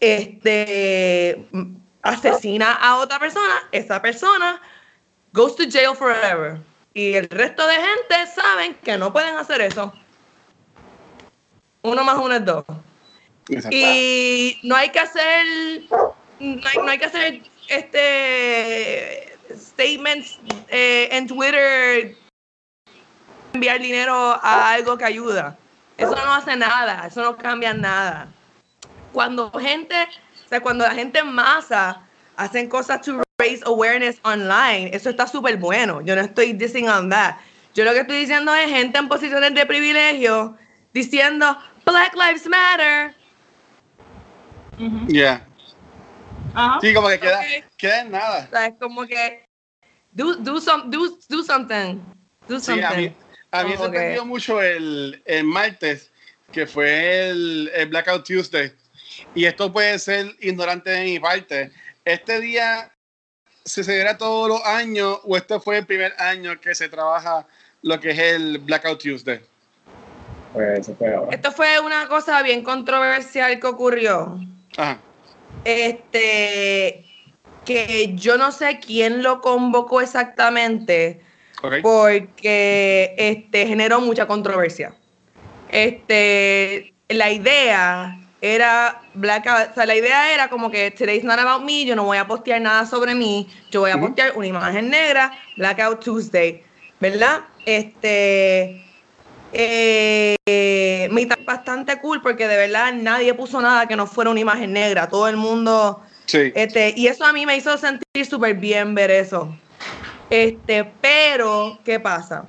[0.00, 1.46] este
[2.02, 4.60] asesina a otra persona, esa persona
[5.32, 6.58] goes to jail forever.
[6.94, 9.92] Y el resto de gente saben que no pueden hacer eso.
[11.82, 12.64] Uno más uno es dos.
[13.48, 13.76] Exacto.
[13.76, 15.46] Y no hay que hacer,
[16.40, 22.16] no hay, no hay que hacer este statements eh, en Twitter,
[23.54, 25.56] enviar dinero a algo que ayuda.
[25.96, 28.28] Eso no hace nada, eso no cambia nada.
[29.12, 29.94] Cuando gente,
[30.44, 32.02] o sea, cuando la gente en masa
[32.36, 36.02] hacen cosas to raise awareness online, eso está súper bueno.
[36.02, 37.36] Yo no estoy dissing on that.
[37.74, 40.56] Yo lo que estoy diciendo es gente en posiciones de privilegio
[40.92, 43.14] diciendo Black Lives Matter.
[45.08, 45.46] Yeah.
[46.56, 46.78] Ajá.
[46.80, 47.40] Sí, como que queda,
[47.76, 48.44] queda en nada.
[48.46, 49.44] O sea, es como que
[50.12, 52.00] do, do, some, do, do something.
[52.48, 52.84] Do Sí, something.
[52.84, 53.12] a mí,
[53.50, 56.10] a mí me que- sorprendió mucho el, el martes,
[56.52, 58.72] que fue el, el Blackout Tuesday.
[59.34, 61.70] Y esto puede ser ignorante de mi parte.
[62.04, 62.90] ¿Este día
[63.64, 67.46] se celebra todos los años o este fue el primer año que se trabaja
[67.82, 69.40] lo que es el Blackout Tuesday?
[70.52, 71.34] Pues eso fue ahora.
[71.34, 74.38] Esto fue una cosa bien controversial que ocurrió.
[74.76, 74.98] Ajá.
[75.66, 77.04] Este,
[77.64, 81.20] que yo no sé quién lo convocó exactamente,
[81.82, 84.94] porque este, generó mucha controversia.
[85.68, 91.84] Este, la idea era o sea, la idea era como que today's not about me,
[91.84, 95.32] yo no voy a postear nada sobre mí, yo voy a postear una imagen negra,
[95.56, 96.62] Blackout Tuesday,
[97.00, 97.40] ¿verdad?
[97.64, 98.85] Este,
[99.52, 104.40] eh, me está bastante cool porque de verdad nadie puso nada que no fuera una
[104.40, 106.52] imagen negra, todo el mundo Sí.
[106.56, 109.56] este, y eso a mí me hizo sentir súper bien ver eso.
[110.28, 112.44] Este, pero, ¿qué pasa?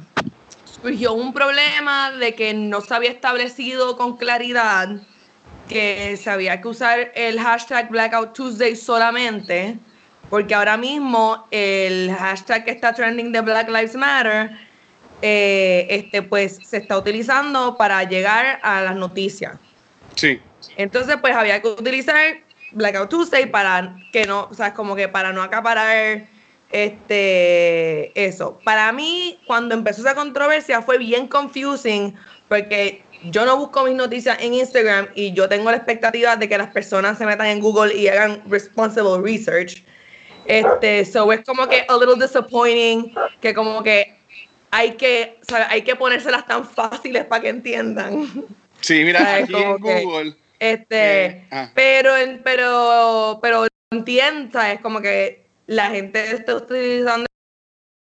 [0.82, 4.90] Surgió un problema de que no se había establecido con claridad
[5.70, 9.78] que se había que usar el hashtag Blackout Tuesday solamente,
[10.30, 14.58] porque ahora mismo el hashtag que está trending de Black Lives Matter,
[15.22, 19.58] eh, este, pues se está utilizando para llegar a las noticias.
[20.16, 20.40] Sí.
[20.76, 22.38] Entonces, pues había que utilizar
[22.72, 26.28] Blackout Tuesday para que no, o sea, como que para no acaparar
[26.72, 28.60] este eso.
[28.64, 32.16] Para mí, cuando empezó esa controversia fue bien confusing
[32.50, 36.58] porque yo no busco mis noticias en Instagram y yo tengo la expectativa de que
[36.58, 39.84] las personas se metan en Google y hagan responsible research.
[40.46, 44.17] Este, so es como que a little disappointing que como que
[44.72, 48.28] hay que, o sea, hay que ponérselas tan fáciles para que entiendan.
[48.82, 50.36] Sí, mira, aquí en que- Google.
[50.60, 51.70] Este, Eh, ah.
[51.76, 52.12] pero,
[52.44, 57.26] pero, pero entienda, es como que la gente está utilizando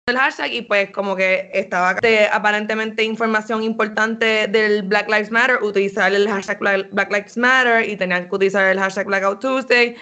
[0.07, 5.63] el hashtag y pues como que estaba este, aparentemente información importante del Black Lives Matter,
[5.63, 9.95] utilizar el hashtag Black, Black Lives Matter y tenían que utilizar el hashtag Blackout Tuesday.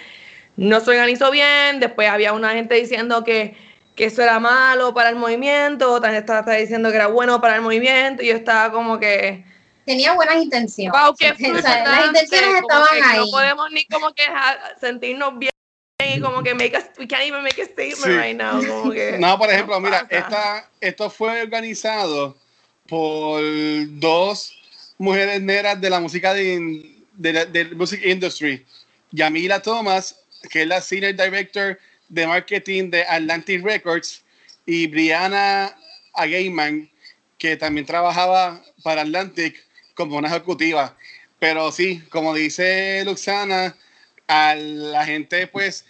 [0.57, 3.55] No se organizó bien, después había una gente diciendo que,
[3.99, 7.57] que eso era malo para el movimiento, otra gente estaba diciendo que era bueno para
[7.57, 9.45] el movimiento, y yo estaba como que...
[9.85, 10.93] Tenía buenas intenciones.
[10.93, 13.19] Wow, qué O sea, las intenciones estaban que ahí.
[13.19, 14.23] No podemos ni como que
[14.81, 15.51] sentirnos bien
[16.15, 18.11] y como que make a, we can't even make a statement Sí.
[18.11, 18.65] right now.
[18.65, 22.37] Como que, No, por ejemplo, ¿qué mira, esta, esto fue organizado
[22.89, 23.43] por
[23.99, 24.55] dos
[24.97, 28.65] mujeres negras de la música de, de, la- del music industry.
[29.11, 31.77] Yamila Thomas, que es la senior director
[32.09, 34.23] de marketing de Atlantic Records,
[34.68, 35.75] y Brianna
[36.12, 36.90] Agayman,
[37.38, 40.94] que también trabajaba para Atlantic como una ejecutiva.
[41.38, 43.75] Pero sí, como dice Luxana,
[44.27, 45.87] a la gente pues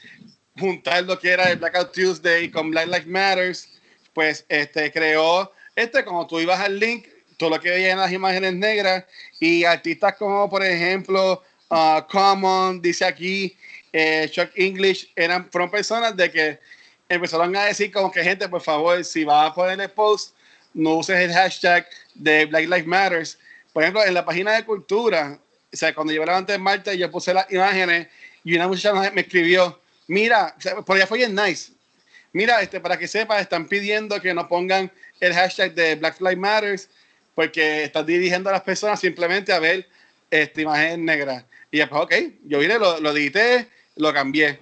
[0.56, 3.68] juntar lo que era el Blackout Tuesday con Black Lives Matters,
[4.12, 8.12] pues este creó este como tú ibas al link, todo lo que veías en las
[8.12, 9.04] imágenes negras
[9.40, 13.56] y artistas como por ejemplo uh, Common, dice aquí,
[13.92, 16.58] eh, Chuck English, eran fueron personas de que
[17.08, 20.34] empezaron a decir como que gente, por favor, si vas a poner el post,
[20.74, 23.38] no uses el hashtag de Black Lives Matters.
[23.72, 25.38] Por ejemplo, en la página de cultura,
[25.72, 28.08] o sea, cuando yo levanté en Marta, yo puse las imágenes
[28.44, 31.72] y una muchacha me escribió, mira, o sea, por allá fue bien nice.
[32.32, 36.38] Mira, este, para que sepas, están pidiendo que no pongan el hashtag de Black Lives
[36.38, 36.88] Matters
[37.34, 39.88] porque están dirigiendo a las personas simplemente a ver
[40.30, 41.46] esta imagen negra.
[41.70, 44.60] Y después, ok, yo vine, lo, lo edité, lo cambié.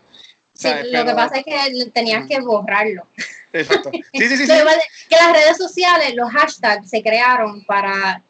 [0.53, 3.07] Sí, lo Pero- que pasa es que tenías que borrarlo.
[3.53, 3.90] Exacto.
[4.12, 4.46] Sí, sí, sí.
[4.46, 8.23] Lo que pasa es que las redes sociales, los hashtags se crearon para.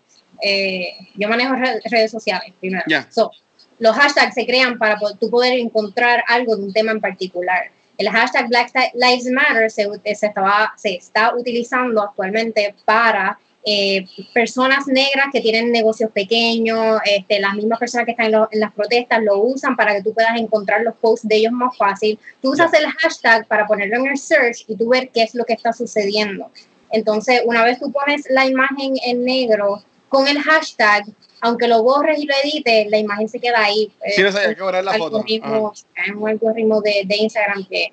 [0.42, 2.84] eh, yo manejo re- redes sociales primero.
[2.88, 3.06] Ya.
[3.10, 3.30] So,
[3.78, 7.70] los hashtags se crean para tú poder encontrar algo de un tema en particular.
[7.98, 13.38] El hashtag Black Lives Matter se, se, estaba, se está utilizando actualmente para
[13.68, 18.48] eh, personas negras que tienen negocios pequeños, este, las mismas personas que están en, lo-
[18.52, 21.76] en las protestas lo usan para que tú puedas encontrar los posts de ellos más
[21.76, 22.16] fácil.
[22.40, 25.44] Tú usas el hashtag para ponerlo en el search y tú ver qué es lo
[25.44, 26.50] que está sucediendo.
[26.92, 31.04] Entonces, una vez tú pones la imagen en negro con el hashtag,
[31.40, 33.92] aunque lo borres y lo edites, la imagen se queda ahí.
[34.14, 35.16] Sí, no sé, hay que borrar la foto.
[35.16, 37.88] algoritmo, hay un algoritmo de, de Instagram que,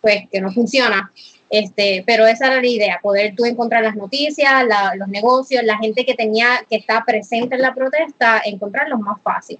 [0.00, 1.12] pues, que no funciona.
[1.50, 5.78] Este, pero esa era la idea, poder tú encontrar las noticias, la- los negocios, la
[5.78, 9.58] gente que tenía, que está presente en la protesta, encontrarlos más fácil.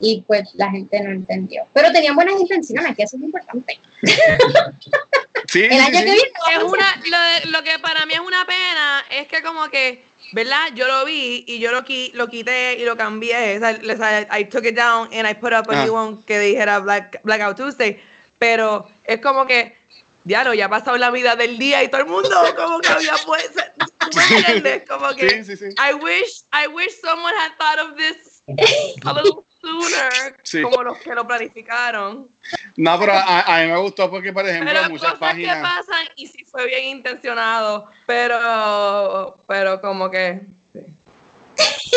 [0.00, 1.64] Y pues la gente no entendió.
[1.72, 3.78] Pero tenían buenas intenciones, que eso es importante.
[5.48, 5.92] Sí, El año sí.
[5.92, 6.18] que viene
[6.56, 10.02] es una lo, lo que para mí es una pena es que como que
[10.32, 13.96] verdad yo lo vi y yo lo, qui- lo quité y lo cambié o sea,
[13.96, 15.84] sea, I took it down and I put up a Ah.
[15.84, 17.98] new one que dijera Black, Blackout Tuesday
[18.38, 19.74] pero es como que
[20.24, 23.14] diablo ya ha pasado la vida del día y todo el mundo como que había
[23.26, 23.62] puesto
[24.88, 25.74] como que Sí, sí, sí.
[25.90, 28.42] I wish I wish someone had thought of this
[29.04, 32.28] a little sooner como los que lo planificaron
[32.76, 35.62] No, pero a, a mí me gustó porque, por ejemplo, pero muchas cosas que páginas.
[35.62, 40.40] pasan y sí fue bien intencionado, pero pero como que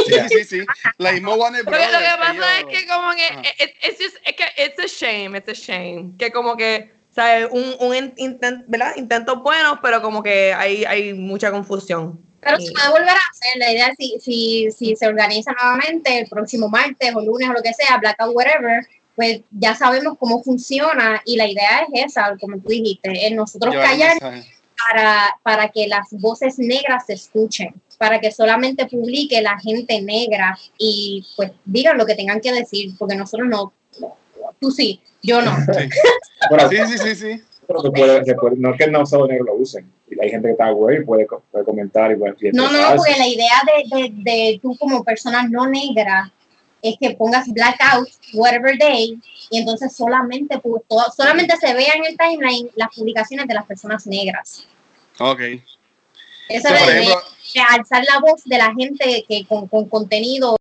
[0.06, 0.66] Sí, sí, sí.
[0.98, 3.76] La misma Warner lo que, lo que Brothers, pasa ellos- es que como que it-
[3.84, 7.48] it's just es que it's a shame, it's a shame que como que ¿sabes?
[7.52, 8.94] un un in- intent, ¿verdad?
[8.96, 12.20] intentos buenos, pero como que hay hay mucha confusión.
[12.42, 13.58] Pero se puede volver a hacer.
[13.58, 17.54] La idea es si, si, si se organiza nuevamente el próximo martes o lunes o
[17.54, 18.84] lo que sea, blackout, whatever,
[19.16, 23.76] pues ya sabemos cómo funciona y la idea es esa, como tú dijiste, es nosotros
[23.76, 30.02] callar para, para que las voces negras se escuchen, para que solamente publique la gente
[30.02, 34.18] negra y pues digan lo que tengan que decir, porque nosotros no, no,
[34.62, 35.52] tú sí, yo no.
[35.58, 35.90] Sí.
[36.50, 37.42] Bueno, Sí, sí, sí, sí.
[37.68, 39.92] pero se puede, se puede- no es que no solo negros lo usen.
[40.10, 42.64] Y hay gente que está güey y puede, co- puede comentar y puede y No,
[42.66, 42.96] no, no, expresarse.
[42.98, 46.32] porque la idea de, de, de tú como persona no negra
[46.82, 49.20] es que pongas blackout, whatever day,
[49.52, 50.60] y entonces solamente,
[51.16, 54.68] solamente se vea en el timeline las publicaciones de las personas negras.
[55.20, 55.40] Ok.
[56.50, 60.56] Esa es la idea, alzar la voz de la gente que con, con contenido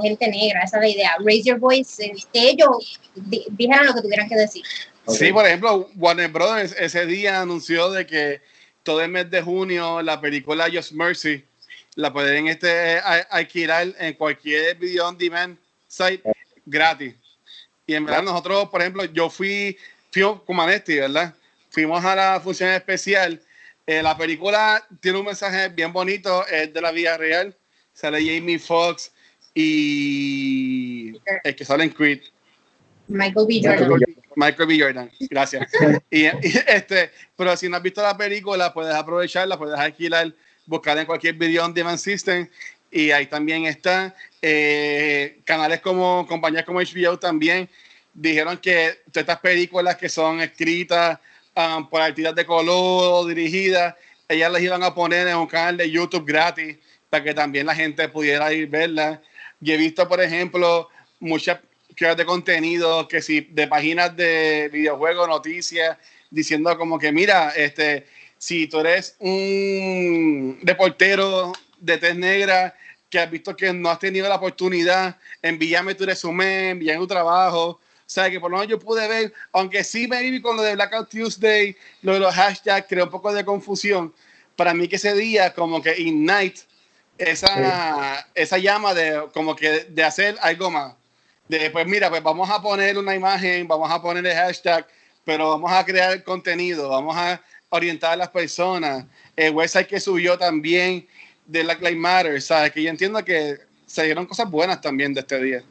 [0.00, 1.10] gente negra, esa es la idea.
[1.24, 4.62] Raise your voice, eh, que ellos di- dijeran lo que tuvieran que decir.
[5.04, 5.16] Ok.
[5.16, 8.40] Sí, por ejemplo, Warner Brothers ese día anunció de que
[8.82, 11.44] todo el mes de junio la película Just Mercy
[11.94, 12.98] la pueden este,
[13.30, 16.22] alquilar en cualquier video on demand site
[16.64, 17.14] gratis.
[17.86, 19.76] Y en verdad nosotros, por ejemplo, yo fui,
[20.10, 21.34] fui con Manetti, ¿verdad?
[21.70, 23.40] Fuimos a la función especial.
[23.86, 27.54] Eh, la película tiene un mensaje bien bonito, es de la vida real.
[27.92, 29.10] Sale Jamie Foxx
[29.54, 31.12] y
[31.44, 32.20] el que sale en Creed.
[33.08, 33.60] Michael B.
[33.62, 34.00] Jordan.
[34.36, 34.80] Michael B.
[34.80, 35.70] Jordan, gracias.
[36.10, 36.30] y, y,
[36.66, 40.32] este, pero si no has visto la película, puedes aprovecharla, puedes alquilar,
[40.66, 42.48] buscar en cualquier video on demand system
[42.90, 44.14] y ahí también está.
[44.40, 47.68] Eh, canales como compañías como HBO también
[48.12, 51.18] dijeron que todas estas películas que son escritas
[51.56, 53.94] um, por artistas de color o dirigidas,
[54.28, 56.76] ellas las iban a poner en un canal de YouTube gratis
[57.08, 59.20] para que también la gente pudiera ir verlas.
[59.64, 60.88] He visto, por ejemplo,
[61.20, 61.60] muchas
[61.94, 65.96] creadores de contenido que si de páginas de videojuegos, noticias,
[66.30, 68.06] diciendo como que mira, este,
[68.38, 72.74] si tú eres un reportero de tez negra
[73.08, 77.68] que has visto que no has tenido la oportunidad, envíame tu resumen, envíame tu trabajo.
[77.68, 80.62] O sea, que por lo menos yo pude ver, aunque sí me vi con lo
[80.62, 84.12] de Blackout Tuesday, lo de los hashtags, creó un poco de confusión.
[84.56, 86.62] Para mí que ese día como que ignite
[87.30, 90.94] esa, esa llama de como que de hacer algo más.
[91.48, 94.86] De pues mira, pues vamos a poner una imagen, vamos a poner el hashtag,
[95.24, 99.04] pero vamos a crear contenido, vamos a orientar a las personas.
[99.36, 101.06] El website que subió también
[101.46, 102.72] de Black Lives Matter, ¿sabes?
[102.72, 103.56] Que yo entiendo que
[103.86, 105.62] se dieron cosas buenas también de este día.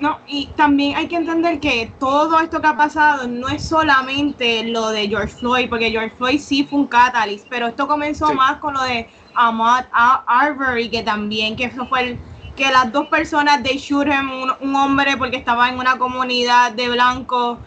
[0.00, 4.64] No, y también hay que entender que todo esto que ha pasado no es solamente
[4.64, 8.34] lo de George Floyd, porque George Floyd sí fue un catalyst, pero esto comenzó Sí.
[8.34, 12.18] más con lo de Ahmaud A- Arbery, que también, que eso fue el,
[12.56, 16.72] que las dos personas de shoot him, un, un hombre porque estaba en una comunidad
[16.72, 17.58] de blancos,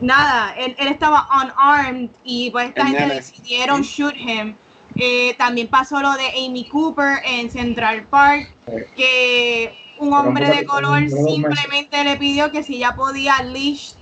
[0.00, 3.14] nada, él, él estaba unarmed y pues esta El gente nene.
[3.16, 3.90] decidieron Sí.
[4.02, 4.56] shoot him.
[4.96, 8.52] Eh, también pasó lo de Amy Cooper en Central Park,
[8.96, 13.92] que un hombre de color simplemente le pidió que si ella podía leash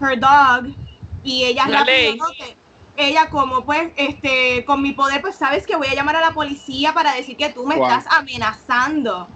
[0.00, 0.66] her dog
[1.22, 2.16] y ella La rápido, ley.
[2.18, 2.26] ¿no?
[2.36, 2.56] que
[2.96, 6.30] ella como pues este con mi poder pues sabes que voy a llamar a la
[6.32, 7.86] policía para decir que tú me Wow.
[7.88, 9.26] estás amenazando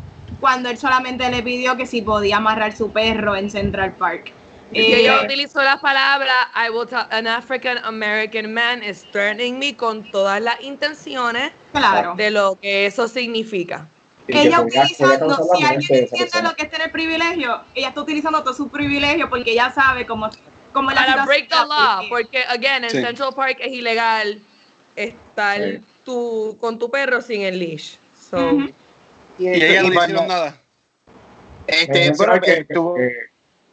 [0.41, 4.33] cuando él solamente le pidió que si podía amarrar su perro en Central Park.
[4.71, 9.59] Y Eh, ella utilizó la palabra I will tell an African American man is threatening
[9.59, 12.15] me con todas las intenciones claro.
[12.17, 13.89] de lo que eso significa.
[14.27, 18.53] Que ella utilizando, si alguien entiende lo que es tener privilegio, ella está utilizando todo
[18.53, 20.29] su privilegio porque ella sabe cómo,
[20.75, 23.03] la Para break the law, porque again en Sí.
[23.03, 24.41] Central Park es ilegal
[24.97, 25.81] estar Sí.
[26.05, 27.97] tu, con tu perro sin el leash.
[28.31, 28.59] So.
[29.39, 30.61] Y ellas no cuando- hicieron nada.
[31.66, 33.12] Este, bueno, menciona que- eh, tuvo- que-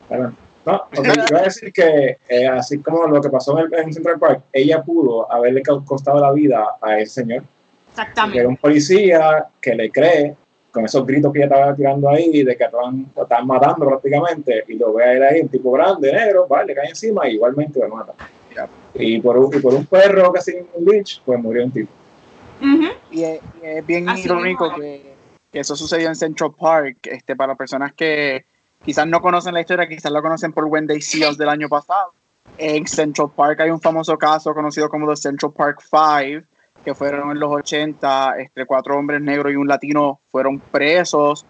[0.09, 0.37] perdón.
[0.65, 0.91] No, ok,
[1.31, 4.41] iba a decir que eh, así como lo que pasó en, el, en Central Park,
[4.51, 7.47] ella pudo haberle costado la vida a ese señor, que
[7.93, 8.47] era Exactamente.
[8.47, 10.35] un policía que le cree
[10.75, 14.73] con esos gritos que ella estaba tirando ahí, de que estaban, estaban matando prácticamente, y
[14.73, 17.79] lo ve a él ahí, un tipo grande, negro, vale, le cae encima y igualmente
[17.79, 18.13] lo mata.
[18.93, 21.91] Y por, un, y por un perro que sin un leash, pues murió un tipo.
[23.09, 24.79] Y es, y es bien Así irónico mismo.
[24.79, 25.15] que,
[25.49, 28.43] que eso sucedió en Central Park, este, para personas que
[28.83, 30.69] quizás no conocen la historia, quizás la conocen por
[30.99, 32.11] See Us del año pasado.
[32.57, 36.43] En Central Park hay un famoso caso conocido como The Central Park Five,
[36.85, 41.45] que fueron en los 80, este, cuatro hombres negros y un latino fueron presos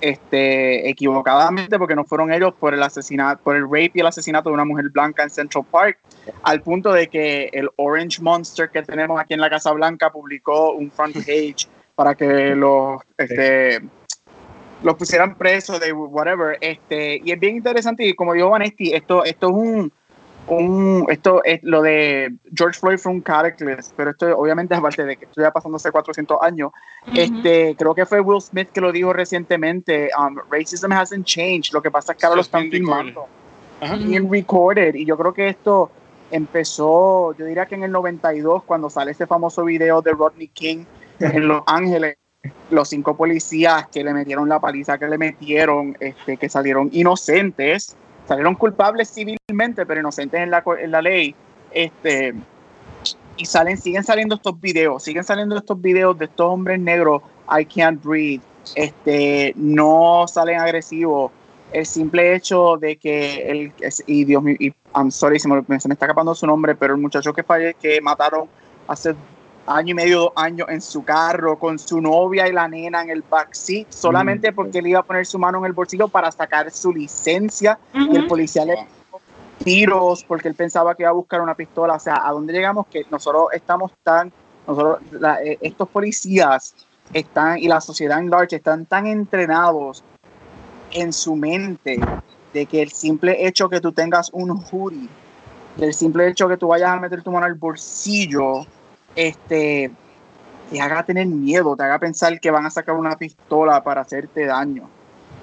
[0.00, 4.48] este, equivocadamente porque no fueron ellos por el asesinato, por el rape y el asesinato
[4.48, 5.98] de una mujer blanca en Central Park,
[6.42, 10.72] al punto de que el Orange Monster que tenemos aquí en la Casa Blanca publicó
[10.72, 13.80] un front page para que los, este,
[14.82, 16.56] los pusieran presos de whatever.
[16.60, 19.92] Este, y es bien interesante, y como dijo Vanesti, esto, esto es un,
[20.56, 25.16] un esto es lo de George Floyd fue un cataclysm, pero esto obviamente aparte de
[25.16, 26.72] que esto ya pasando hace 400 años,
[27.14, 31.82] este, creo que fue Will Smith que lo dijo recientemente, um, racism hasn't changed, lo
[31.82, 33.26] que pasa es que ahora lo están filmando.
[34.04, 35.90] Bien recorded y yo creo que esto
[36.30, 40.84] empezó, yo diría que en el 92 cuando sale ese famoso video de Rodney King
[41.18, 42.16] en Los Ángeles,
[42.70, 47.96] los cinco policías que le metieron la paliza que le metieron, este, que salieron inocentes,
[48.30, 51.34] salieron culpables civilmente, pero inocentes en la, en la ley,
[51.72, 52.32] este,
[53.36, 57.64] y salen, siguen saliendo estos videos, siguen saliendo estos videos de estos hombres negros, I
[57.64, 58.40] can't breathe,
[58.76, 61.32] este, no salen agresivos,
[61.72, 63.72] el simple hecho de que el
[64.06, 67.00] y Dios mío, y I'm sorry se me, se está escapando su nombre, pero el
[67.00, 68.48] muchacho que falle, que mataron
[68.86, 69.16] hace
[69.66, 73.10] año y medio, dos años en su carro con su novia y la nena en
[73.10, 76.70] el backseat, solamente porque él iba a poner su mano en el bolsillo para sacar
[76.70, 79.20] su licencia y el policía le dio
[79.58, 81.94] tiros porque él pensaba que iba a buscar una pistola.
[81.94, 82.86] O sea, ¿a dónde llegamos?
[82.90, 84.32] Que nosotros estamos tan,
[84.66, 86.74] nosotros, la- eh, estos policías
[87.12, 90.02] están y la sociedad en large están tan entrenados
[90.92, 92.00] en su mente
[92.52, 95.08] de que el simple hecho que tú tengas un hoodie,
[95.76, 98.66] del simple hecho que tú vayas a meter tu mano al bolsillo,
[99.14, 99.90] este,
[100.70, 104.46] te haga tener miedo, te haga pensar que van a sacar una pistola para hacerte
[104.46, 104.88] daño.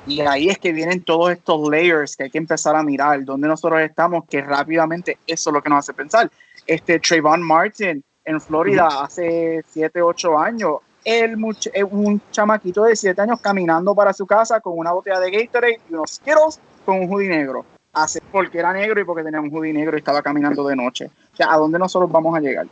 [0.06, 3.48] Y ahí es que vienen todos estos layers que hay que empezar a mirar, donde
[3.48, 6.32] nosotros estamos, que rápidamente eso es lo que nos hace pensar.
[6.66, 12.96] Este Trayvon Martin en Florida hace 7, 8 años, el much- eh, un chamaquito de
[12.96, 17.00] 7 años caminando para su casa con una botella de Gatorade y unos Skittles con
[17.00, 17.66] un hoodie negro.
[17.94, 21.06] Hace porque era negro y porque tenía un hoodie negro y estaba caminando de noche.
[21.34, 22.68] O sea, ¿a dónde nosotros vamos a llegar?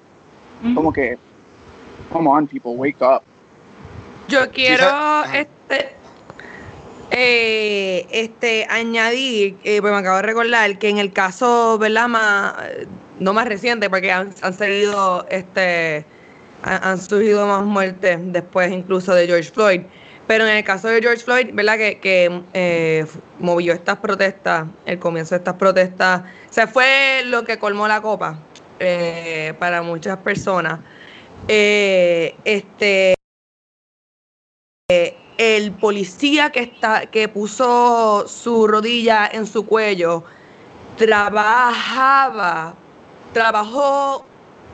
[0.74, 1.18] Como que,
[2.12, 3.22] come on, people, wake up.
[4.28, 5.96] Yo quiero este
[7.12, 12.08] eh, este añadir, eh, pues me acabo de recordar que en el caso, ¿verdad?
[12.08, 12.56] Más,
[13.20, 16.06] no más reciente, porque han, han seguido, este,
[16.64, 19.82] han, han surgido más muertes después incluso de George Floyd.
[20.28, 21.78] Pero en el caso de George Floyd, ¿verdad?
[21.78, 23.06] Que, que eh,
[23.40, 28.40] movió estas protestas, el comienzo de estas protestas, se fue lo que colmó la copa
[28.80, 30.80] eh, para muchas personas.
[31.48, 33.16] Eh, este
[34.90, 40.24] eh, el policía que está que puso su rodilla en su cuello
[40.98, 42.76] trabajaba
[43.34, 44.26] trabajó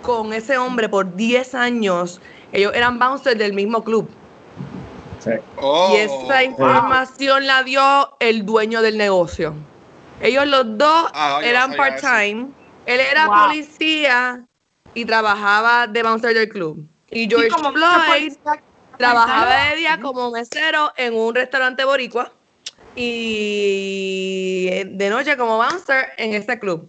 [0.02, 2.22] con ese hombre por 10 años.
[2.52, 4.10] Ellos eran bouncers del mismo club.
[5.20, 5.32] Sí.
[5.58, 9.54] Oh, y esa información la dio el dueño del negocio.
[10.22, 12.48] Ellos los dos Ah, eran part-time
[12.86, 13.48] él era Wow.
[13.48, 14.46] policía
[14.94, 18.34] y trabajaba de bouncer del club y Sí, George como Floyd
[18.98, 22.32] Trabajaba de día como mesero en un restaurante boricua
[22.96, 26.88] y de noche como bouncer en ese club.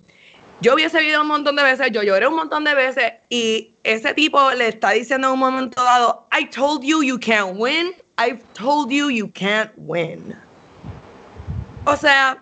[0.60, 3.74] Yo vi ese video un montón de veces, yo lloré un montón de veces y
[3.82, 7.94] ese tipo le está diciendo en un momento dado, I told you you can't win,
[8.18, 10.36] I've told you you can't win.
[11.84, 12.40] O sea.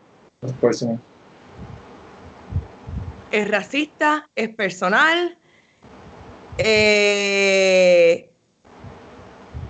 [3.31, 5.39] Es racista, es personal,
[6.59, 8.31] eh,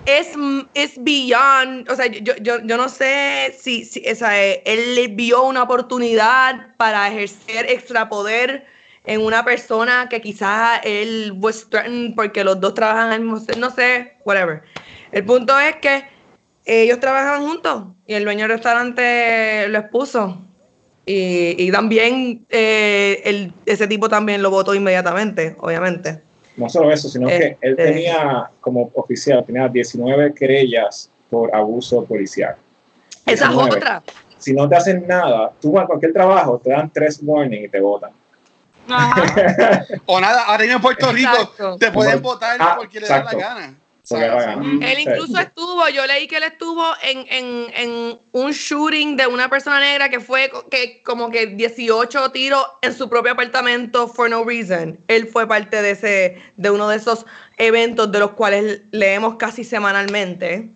[0.05, 0.29] es,
[0.73, 5.07] es beyond, o sea, yo, yo, yo no sé si, si o sea, él le
[5.07, 8.65] vio una oportunidad para ejercer extrapoder
[9.05, 11.67] en una persona que quizás él was
[12.15, 14.61] porque los dos trabajan al mismo, no sé, whatever.
[15.11, 16.05] El punto es que
[16.65, 20.41] ellos trabajaban juntos y el dueño del restaurante lo expuso.
[21.05, 26.21] Y, y también eh, el- ese tipo también lo votó inmediatamente, obviamente.
[26.57, 32.03] No solo eso, sino que él Este- tenía como oficial, tenía 19 querellas por abuso
[32.05, 32.55] policial.
[33.25, 33.75] Esa es 19.
[33.77, 34.03] otra.
[34.37, 37.69] Si no te hacen nada, tú vas a cualquier trabajo, te dan tres warnings y
[37.69, 38.11] te votan.
[38.89, 39.85] Ajá.
[40.05, 41.77] O nada, ahora en Puerto Rico Exacto.
[41.77, 43.75] te pueden votar Ah, porque le da la gana.
[44.17, 45.01] Él Sí.
[45.01, 49.79] incluso estuvo, yo leí que él estuvo en, en, en un shooting de una persona
[49.79, 54.99] negra que fue que como que 18 tiros en su propio apartamento for no reason.
[55.07, 57.25] Él fue parte de ese, de uno de esos
[57.57, 60.71] eventos de los cuales leemos casi semanalmente.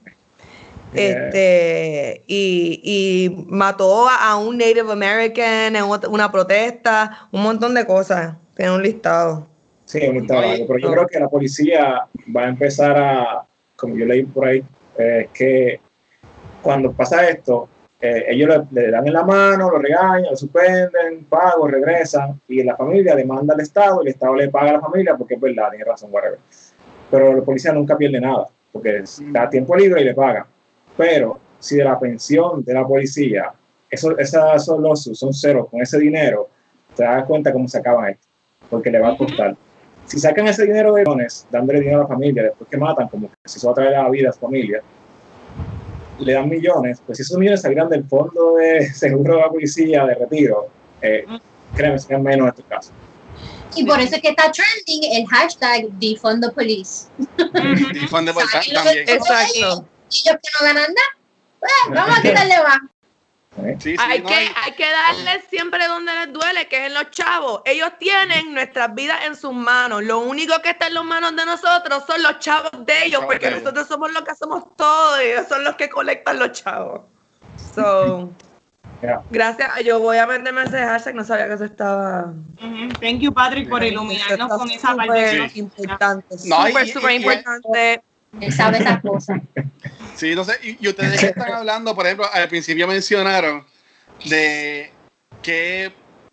[0.94, 1.28] Yeah.
[1.28, 8.36] Este, y, y mató a, un Native American en una protesta, un montón de cosas.
[8.56, 9.48] Tiene un listado.
[9.86, 13.96] Sí, listado Oye, largo, pero yo creo que la policía va a empezar a, como
[13.96, 14.64] yo leí por ahí,
[14.98, 15.80] eh, que
[16.62, 17.70] cuando pasa esto,
[18.02, 22.64] eh, ellos le, le dan en la mano, lo regañan, lo suspenden, pago, regresan, y
[22.64, 25.40] la familia demanda al Estado, y el Estado le paga a la familia porque es
[25.42, 26.40] verdad, tiene razón, whatever.
[27.12, 30.48] Pero la policía nunca pierde nada, porque da tiempo libre y le paga.
[30.98, 33.54] Pero si de la pensión de la policía,
[33.90, 36.50] eso, esa- esos lawsuits son ceros con ese dinero,
[36.96, 38.28] te das cuenta cómo se acaban esto,
[38.70, 39.56] porque le va a costar
[40.06, 43.28] si sacan ese dinero de dones, dándole dinero a la familia, después que matan, como
[43.30, 44.82] que si eso va a traer a la vida a su familia,
[46.20, 50.06] le dan millones, pues si esos millones salieran del fondo de seguro de la policía
[50.06, 50.68] de retiro,
[51.01, 51.26] eh,
[51.76, 52.91] créeme, serían menos en este caso.
[53.76, 57.08] Y por eso es que está trending el hashtag defund the police.
[57.93, 59.10] Y fan de Baltán ¿Saben lo que- también.
[59.10, 59.88] Exacto.
[60.10, 61.08] Y ellos que no ganan nada,
[61.60, 62.80] pues vamos a quitarle más.
[63.58, 63.78] ¿Eh?
[63.80, 66.88] Sí, sí, Hay, no, que, y- hay que darles siempre donde les duele, que es
[66.88, 67.62] en los chavos.
[67.66, 70.03] Ellos tienen nuestras vidas en sus manos.
[70.03, 73.26] Lo único que está en las manos de nosotros son los chavos de ellos, Chavos
[73.26, 73.64] porque de ellos.
[73.64, 77.01] nosotros somos los que hacemos todo y ellos son los que colectan los chavos.
[77.74, 78.30] So,
[79.01, 79.22] Ya.
[79.30, 79.70] gracias.
[79.84, 82.34] Yo voy a meterme ese hashtag, no sabía que eso estaba.
[82.62, 82.88] Ujú.
[83.01, 85.51] Thank you, Patrick, por iluminarnos con esa parte.
[85.56, 86.36] importante.
[86.45, 88.03] No, y- Súper, y- súper y- importante.
[88.42, 89.42] Él sabe esas cosas.
[90.16, 93.66] Sí, sé, y, y ustedes están hablando, por ejemplo, al principio mencionaron
[94.24, 94.90] de
[95.42, 95.92] qué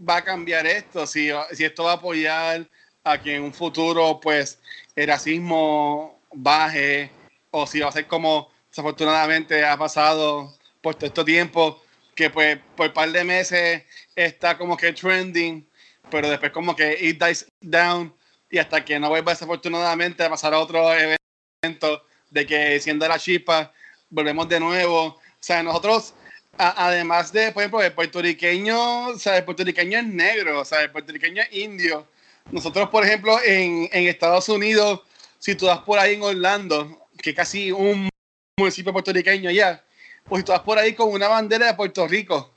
[0.09, 2.69] va a cambiar esto, si, si esto va a apoyar
[3.03, 4.61] a que en un futuro, pues,
[4.95, 7.11] el racismo baje,
[7.51, 11.83] o si va a ser como desafortunadamente ha pasado por todo este tiempo,
[12.15, 13.83] que pues por un par de meses
[14.15, 15.67] está como que trending,
[16.11, 18.15] pero después como que it dies down,
[18.49, 21.22] y hasta que no vuelva desafortunadamente a pasar a otro evento
[22.31, 23.73] de que siendo la chispa,
[24.11, 25.05] volvemos de nuevo.
[25.05, 26.13] O sea, nosotros,
[26.59, 30.83] a- además de, por ejemplo, el puertorriqueño, o sea, el puertorriqueño es negro, o sea,
[30.83, 32.09] el puertorriqueño es indio.
[32.51, 35.03] Nosotros, por ejemplo, en, en Estados Unidos,
[35.39, 38.09] si tú vas por ahí en Orlando, que es casi un
[38.59, 39.85] municipio puertorriqueño ya,
[40.25, 42.53] pues si tú vas por ahí con una bandera de Puerto Rico,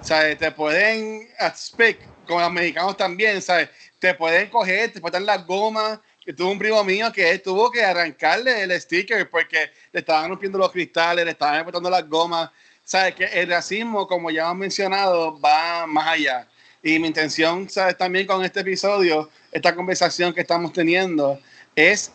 [0.00, 0.38] ¿sabes?
[0.38, 3.68] Te pueden speak, con los mexicanos también, ¿sabes?
[3.98, 5.98] Te pueden coger, te pueden las gomas.
[6.28, 10.58] Que tuvo un primo mío que tuvo que arrancarle el sticker porque le estaban rompiendo
[10.58, 12.50] los cristales, le estaban botando las gomas.
[12.84, 13.14] ¿Sabes?
[13.14, 16.46] Que el racismo, como ya hemos mencionado, va más allá.
[16.82, 17.96] Y mi intención, ¿sabes?
[17.96, 21.40] También con este episodio, esta conversación que estamos teniendo,
[21.74, 22.12] es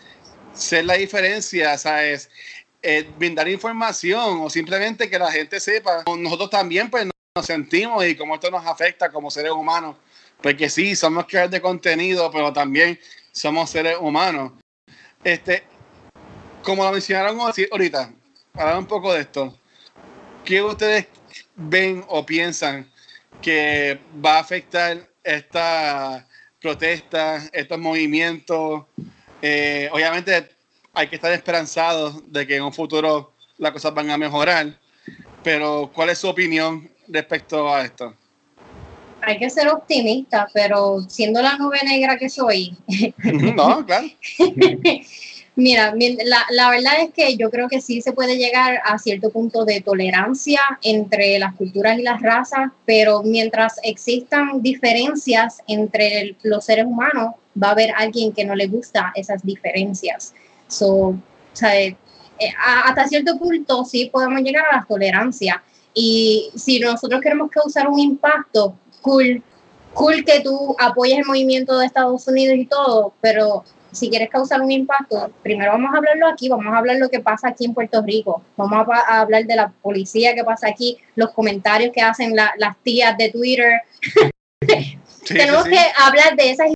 [0.53, 2.29] ser la diferencia, ¿sabes?
[2.83, 6.03] Eh, brindar información o simplemente que la gente sepa.
[6.19, 9.95] Nosotros también, pues, nos sentimos y cómo esto nos afecta como seres humanos.
[10.39, 12.99] Porque sí, somos creadores de contenido, pero también
[13.33, 14.53] somos seres humanos.
[15.23, 15.63] Este,
[16.61, 18.13] como lo mencionaron ahorita,
[18.53, 19.57] hablar un poco de esto.
[20.45, 21.07] ¿Qué ustedes
[21.55, 22.89] ven o piensan
[23.41, 26.27] que va a afectar esta
[26.61, 28.85] protesta, estos movimientos?
[29.41, 30.49] Eh, obviamente
[30.93, 34.77] hay que estar esperanzados de que en un futuro las cosas van a mejorar,
[35.43, 38.15] pero ¿cuál es su opinión respecto a esto?
[39.25, 42.75] Hay que ser optimista, pero siendo la nube negra que soy,
[43.55, 44.07] No, claro.
[45.55, 48.97] Mira, mi- la, la verdad es que yo creo que sí se puede llegar a
[48.97, 56.21] cierto punto de tolerancia entre las culturas y las razas, pero mientras existan diferencias entre
[56.21, 60.33] el- los seres humanos, va a haber alguien que no le gusta esas diferencias.
[60.67, 61.15] So, o
[61.53, 61.95] sea, eh,
[62.59, 65.61] a- hasta cierto punto sí podemos llegar a la tolerancia.
[65.93, 69.43] Y si nosotros queremos causar un impacto, cool,
[69.93, 74.59] cool que tú apoyes el movimiento de Estados Unidos y todo, pero si quieres causar
[74.61, 77.75] un impacto, primero vamos a hablarlo aquí, vamos a hablar lo que pasa aquí en
[77.75, 82.35] Puerto Rico, vamos a, hablar de la policía que pasa aquí, los comentarios que hacen
[82.35, 83.81] la- las tías de Twitter.
[85.25, 85.75] Sí, Tenemos sí, sí.
[85.77, 86.67] que hablar de esas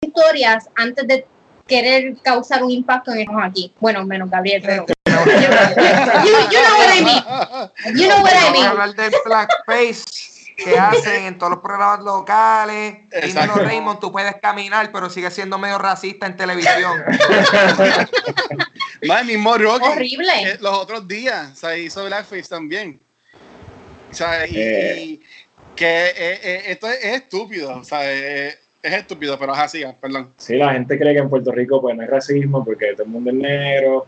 [0.00, 1.26] historias antes de
[1.66, 3.72] querer causar un impacto en ellos aquí.
[3.80, 4.86] Bueno, menos Gabriel, pero...
[5.06, 5.14] you,
[6.52, 7.22] you know what I mean.
[7.98, 8.66] You know what I Vamos a mean.
[8.66, 10.04] hablar del blackface
[10.56, 12.96] que hacen en todos los programas locales.
[13.22, 13.54] Dímelo.
[13.56, 17.02] Raymond, tú puedes caminar, pero sigues siendo medio racista en televisión.
[19.06, 19.84] Más el mismo Rocky.
[19.86, 20.32] Horrible.
[20.42, 23.00] eh, los otros días, se hizo Blackface también.
[24.10, 24.50] ¿sabes?
[24.50, 24.94] Y, Eh.
[24.98, 25.22] y
[25.74, 28.08] que eh, eh, esto es, es estúpido, ¿sabes?
[28.22, 30.32] Eh, Es estúpido, pero es así, perdón.
[30.38, 33.08] Sí, la gente cree que en Puerto Rico pues no hay racismo porque todo el
[33.10, 34.06] mundo es negro.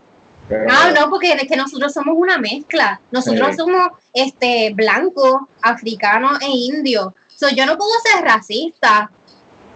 [0.49, 3.01] Pero Ah, no, porque es que nosotros somos una mezcla.
[3.11, 3.57] Nosotros Sí.
[3.59, 7.15] somos este blanco, africano e indio.
[7.37, 9.11] So, yo no puedo ser racista.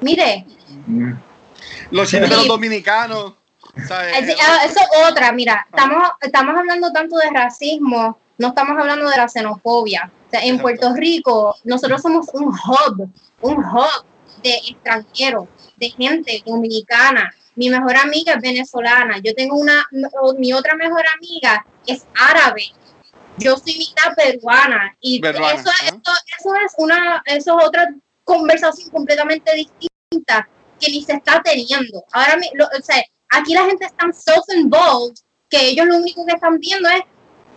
[0.01, 0.47] Mire,
[0.87, 1.13] Mm,
[1.91, 2.49] Los chinos de los Sí.
[2.49, 3.35] dominicanos,
[3.87, 4.29] ¿sabes?
[4.31, 5.31] es- ah, eso es otra.
[5.33, 10.11] Mira, estamos, estamos hablando tanto de racismo, no estamos hablando de la xenofobia.
[10.27, 10.59] O sea, en.
[10.59, 13.11] Puerto Rico, nosotros somos un hub,
[13.43, 14.05] un hub
[14.43, 15.47] de extranjeros,
[15.77, 17.33] de gente dominicana.
[17.57, 19.19] Mi mejor amiga es venezolana.
[19.23, 19.87] Yo tengo una,
[20.39, 22.65] mi otra mejor amiga es árabe.
[23.39, 27.89] Yo soy mitad peruana y Peruana, eso, eso, eso es una, eso es otra
[28.25, 30.49] conversación completamente distinta
[30.79, 32.05] que ni se está teniendo.
[32.13, 35.17] Ahora, lo- o sea, aquí la gente está self-involved
[35.49, 37.03] que ellos lo único que están viendo es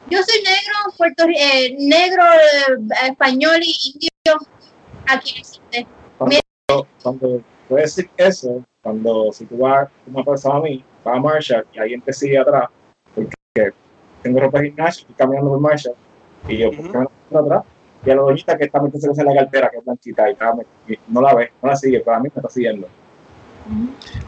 [0.09, 4.47] yo soy negro, Puerto, eh, negro, eh, español y indio.
[5.07, 5.87] Aquí no existe.
[7.03, 11.19] cuando puedes decir eso, cuando si tú vas, como me pasado a mí, vas a
[11.19, 12.69] Marshall y alguien te sigue atrás,
[13.13, 13.73] porque
[14.21, 15.95] tengo ropa de gimnasio, estoy caminando por Marshall,
[16.47, 17.63] y yo, ¿por qué me la atrás?
[18.05, 20.53] Y a la doñita que está metiéndose en la cartera, que es blanquita, y, está,
[20.87, 22.87] y no la ve, no la sigue, pero a mí me está siguiendo.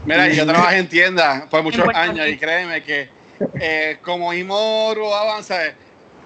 [0.04, 3.08] Mira, yo trabajé en tiendas por muchos años y créeme que
[3.60, 5.74] eh, como Imo robaban, ¿sabes?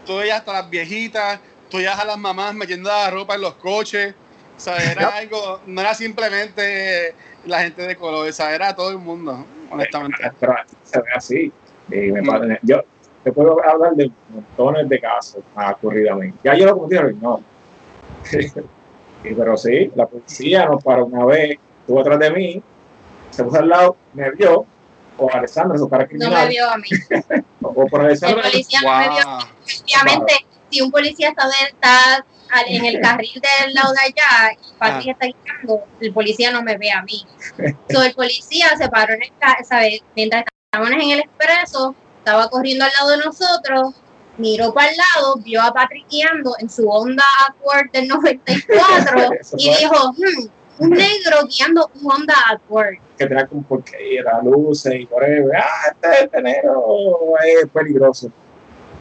[0.07, 3.55] Tú veías hasta las viejitas, tú veías a las mamás metiendo la ropa en los
[3.55, 4.15] coches,
[4.63, 4.91] ¿sabes?
[4.91, 7.15] Era algo, no era simplemente
[7.47, 8.55] la gente de color, ¿sabes?
[8.55, 10.31] Era todo el mundo, honestamente.
[10.39, 10.55] Pero
[10.85, 11.53] se ve así.
[11.91, 12.27] Y me Mm.
[12.27, 12.81] parece- yo
[13.25, 15.43] te puedo hablar de montones de casos
[16.15, 16.33] mí.
[16.45, 17.41] Ya yo lo cometí, no.
[19.25, 22.61] Y, pero sí, la policía nos paró una vez, estuvo atrás de mí,
[23.31, 24.67] se puso al lado, me vio,
[25.17, 26.89] o Alessandra, su cara No criminal, me vio a mí.
[27.63, 29.25] o, o por El Alessandra, policía no me vio.
[29.25, 29.39] Wow.
[30.03, 30.33] Obviamente,
[30.71, 35.17] si un policía está, está al- en el carril del lado de allá y Patrick
[35.21, 35.27] Ah.
[35.27, 37.23] está guiando, el policía no me ve a mí.
[37.91, 40.01] So, el policía se paró en el ca- ¿sabe?
[40.15, 43.95] mientras estábamos en el expreso, estaba corriendo al lado de nosotros,
[44.39, 49.57] miró para el lado, vio a Patrick guiando en su Honda Accord del 94 Eso
[49.59, 50.49] y dijo, "Hmm,
[50.79, 52.95] un negro guiando un Honda Accord.
[53.19, 56.85] que tenía como porquería, luces y por ahí, ah, este, este negro
[57.45, 58.31] es peligroso.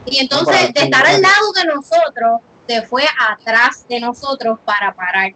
[0.06, 5.32] Y entonces, de estar al lado de nosotros, se fue atrás de nosotros para parar.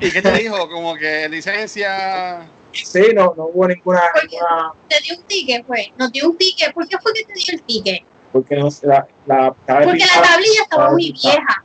[0.00, 0.68] ¿Y qué te dijo?
[0.68, 2.48] Como que licencia.
[2.72, 5.92] Sí, no, no hubo ninguna, ninguna te dio un ticket, fue.
[5.96, 6.74] Nos dio un ticket.
[6.74, 8.04] ¿Por qué fue que te dio el ticket?
[8.34, 11.64] porque no la, la, estaba Porque la tablilla estaba estaba muy vieja.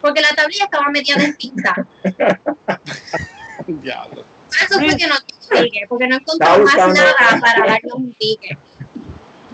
[0.00, 1.86] Porque la tablilla estaba metida en tinta.
[3.66, 4.24] Diablo.
[4.24, 5.88] Por eso fue que nos dio un ticket.
[5.90, 8.58] Porque no encontramos más nada para darnos un ticket.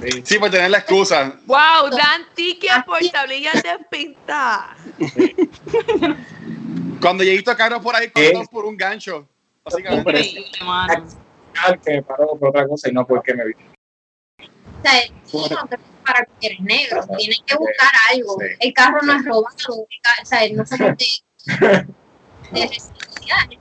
[0.02, 0.22] Sí.
[0.24, 1.40] Sí, por tener la excusa.
[1.46, 4.76] Wow, dan tickets por tablillas de pintar.
[7.00, 8.24] Cuando llegué a carro por ahí, ¿Qué?
[8.24, 9.28] cortados por un gancho.
[9.64, 10.34] Básicamente.
[11.84, 13.54] Que me paró por otra cosa y no porque me vi.
[15.32, 15.68] O sea, no
[16.04, 17.04] para que eres negro.
[17.16, 18.36] Tienes que buscar algo.
[18.60, 19.54] El carro no es robado.
[19.68, 21.86] O sea, no somos de,
[22.52, 23.58] de residenciales.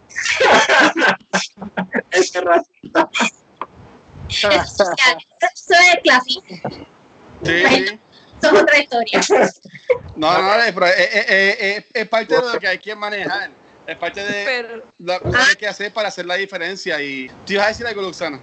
[2.11, 3.09] Ese racista.
[4.30, 5.17] Eso es social.
[5.41, 6.86] Eso es clasismo.
[7.43, 7.51] Sí.
[7.53, 7.97] Eso
[8.41, 9.21] es otra historia.
[10.15, 13.51] No, no, pero es, es- es- es- es parte de lo que hay que manejar.
[13.86, 16.99] Es parte de Pero, lo que hay que hacer para hacer la diferencia.
[17.01, 18.39] Y tú ibas a decir algo, Luxana.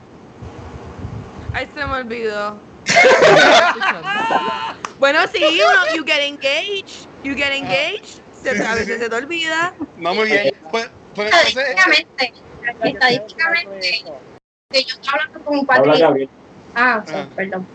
[1.52, 2.58] ay, se me olvidó.
[4.98, 9.74] bueno, sí, uno, you get engaged, you get engaged, se, a veces se te olvida.
[9.96, 10.54] No, muy bien.
[10.70, 12.32] Pues, pues entonces, Estadísticamente,
[12.84, 14.04] estadísticamente,
[14.72, 16.00] yo estaba hablando con un Habla Patrick.
[16.00, 16.30] Gabriel.
[16.74, 17.28] Ah, sí, Ah.
[17.34, 17.66] perdón.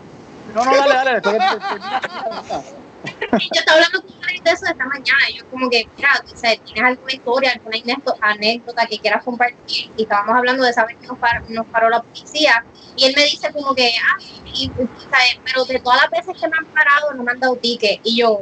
[0.54, 1.16] No, no, dale, dale.
[1.18, 2.80] estoy- estoy-
[3.32, 5.30] Yo estaba hablando con un Patrick de eso esta mañana.
[5.30, 9.24] Y yo, como que, mira, o sea, ¿tienes alguna historia, alguna anécdota, anécdota que quieras
[9.24, 9.90] compartir?
[9.96, 12.62] Y estábamos hablando de esa vez que nos paró, nos paró la policía.
[12.96, 14.18] Y él me dice, como que, ah,
[14.52, 17.40] y, o sea, pero de todas las veces que me han parado, no me han
[17.40, 18.00] dado ticket.
[18.02, 18.40] Y yo,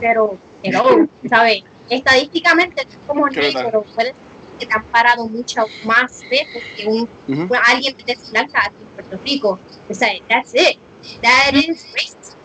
[0.00, 0.82] pero, pero,
[1.30, 1.62] ¿sabes?
[1.88, 4.14] Estadísticamente, tú como negro, puedes
[4.58, 7.46] que te han parado muchas más veces que un Ujú.
[7.46, 9.60] bueno, alguien de Sri Lanka aquí en Puerto Rico.
[9.88, 10.76] O sea, that's it.
[11.22, 12.36] That is racist.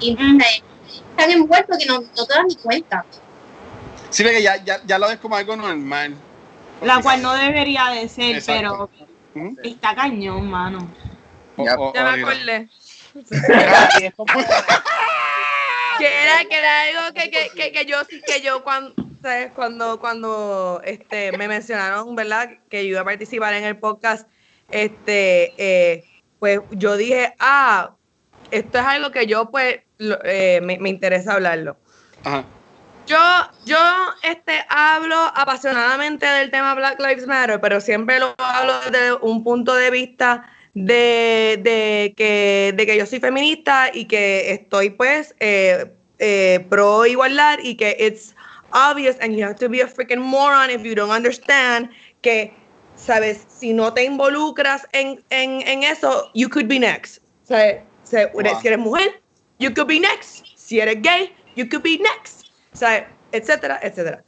[0.00, 0.48] Y o sea,
[1.10, 3.04] están envueltos que no, no te das ni cuenta.
[4.10, 6.14] sí, ve que ya, ya, ya lo ves como algo normal.
[6.80, 8.90] La cual no debería de ser, Exacto.
[9.34, 9.56] pero Ujú.
[9.62, 10.94] está cañón, mano.
[11.56, 11.76] O- Ya.
[11.78, 12.68] o- Ya me acordé.
[15.98, 18.92] Que era, que era algo que, que, que, que yo que yo cuando
[19.24, 19.52] ¿sabes?
[19.54, 22.50] cuando cuando este me mencionaron, ¿verdad?
[22.68, 24.28] Que yo iba a participar en el podcast,
[24.70, 26.04] este eh,
[26.38, 27.94] pues yo dije, ah,
[28.50, 31.78] esto es algo que yo pues lo- eh, me, me interesa hablarlo.
[32.22, 32.44] Ajá.
[33.06, 33.18] Yo,
[33.64, 33.78] yo
[34.22, 39.74] este, hablo apasionadamente del tema Black Lives Matter, pero siempre lo hablo desde un punto
[39.74, 45.92] de vista de, de que, de que yo soy feminista y que estoy pues eh,
[46.18, 48.33] eh, pro igualdad y que it's
[48.74, 51.88] obvious and you have to be a freaking moron if you don't understand
[52.22, 52.52] que,
[52.96, 57.20] sabes, si no te involucras en, en, en eso, you could be next.
[57.48, 57.80] Wow.
[58.04, 59.20] Si eres mujer,
[59.58, 60.44] you could be next.
[60.56, 62.50] Si eres gay, you could be next.
[62.72, 64.22] Sea, etcétera, etcétera.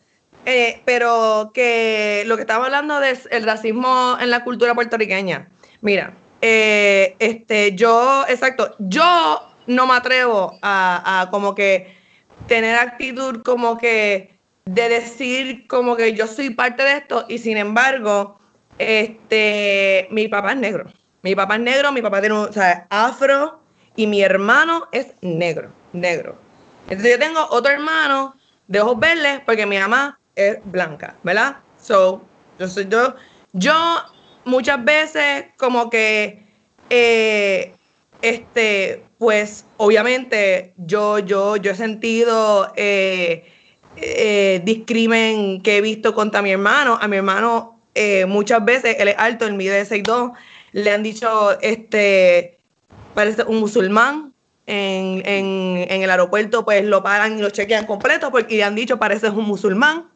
[0.45, 5.49] Eh, pero que lo que estaba hablando de el racismo en la cultura puertorriqueña.
[5.81, 11.97] Mira, eh, este, yo, exacto, yo no me atrevo a, a como que
[12.47, 14.36] tener actitud como que
[14.67, 18.39] de decir como que yo soy parte de esto y sin embargo,
[18.79, 20.93] este, mi papá es negro.
[21.23, 23.61] Mi papá es negro, mi papá tiene un, o sea, afro
[23.95, 26.37] y mi hermano es negro, negro.
[26.89, 28.37] Entonces yo tengo otro hermano
[28.67, 31.57] de ojos verdes porque mi mamá es blanca, ¿verdad?
[31.81, 32.23] So,
[32.59, 33.15] yo soy yo,
[33.53, 33.75] yo
[34.45, 36.45] muchas veces como que
[36.91, 37.73] eh,
[38.23, 43.45] este, pues obviamente yo, yo, yo he sentido eh,
[43.97, 46.99] eh, discrimen que he visto contra mi hermano.
[47.01, 50.33] A mi hermano eh, muchas veces, él es alto, él mide 6'2",
[50.73, 52.59] le han dicho, este,
[53.15, 54.33] parece un musulmán.
[54.69, 58.99] En, en, el aeropuerto pues lo paran y lo chequean completo porque le han dicho
[58.99, 60.09] pareces un musulmán.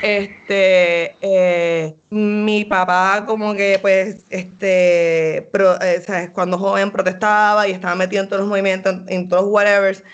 [0.00, 8.22] Este, eh, mi papá como que pues, este, eh, cuando joven protestaba y estaba metido
[8.22, 10.04] en todos los movimientos, en, en todos los whatevers.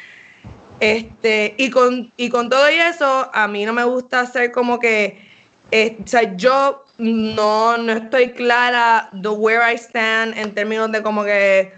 [0.80, 4.78] Este, y con, y con todo y eso, a mí no me gusta hacer como
[4.78, 5.26] que,
[5.70, 11.02] eh, o sea, yo no, no estoy clara de where I stand en términos de
[11.02, 11.72] como que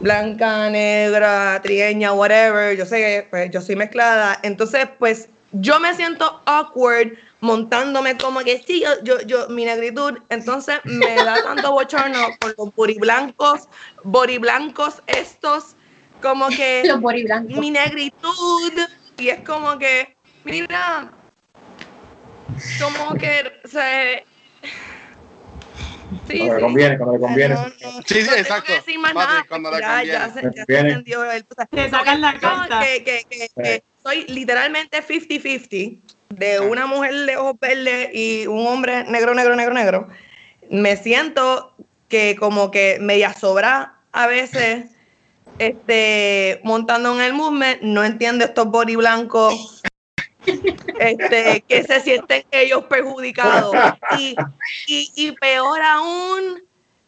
[0.00, 2.76] blanca, negra, trigueña, whatever.
[2.76, 4.38] Yo sé que pues, yo soy mezclada.
[4.42, 10.18] Entonces, pues yo me siento awkward montándome como que sí, yo, yo, yo mi negritud.
[10.30, 13.68] Entonces me da tanto bochorno con los boriblancos,
[14.02, 15.76] boriblancos estos,
[16.24, 16.82] como que
[17.48, 18.72] mi negritud.
[19.18, 21.12] Y es como que, mira,
[22.80, 24.22] como que, o sea,
[26.26, 26.64] sí, Cuando le sí.
[26.64, 27.54] conviene, cuando le conviene.
[27.54, 27.70] No, no,
[28.06, 28.66] Sí, sí, no tengo exacto.
[28.66, 30.12] que decir más Patrick, nada, cuando le ya, conviene.
[30.12, 32.80] ya se, ya se entendió el- o sea, Te sacan la carta.
[32.80, 33.82] Que, que, que, que Sí.
[34.02, 39.74] soy literalmente 50-50 de una mujer de ojos verdes y un hombre negro, negro, negro,
[39.74, 40.08] negro.
[40.70, 41.76] Me siento
[42.08, 44.93] que como que media sobra a veces
[45.58, 49.82] este, montando en el movement, no entiendo estos body blancos
[50.98, 53.74] este, que se sienten ellos perjudicados.
[54.18, 54.36] Y,
[54.86, 56.62] y, y peor aún,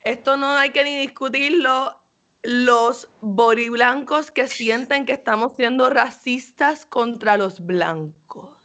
[0.05, 2.01] esto no hay que ni discutirlo,
[2.43, 8.57] los body blancos que sienten que estamos siendo racistas contra los blancos.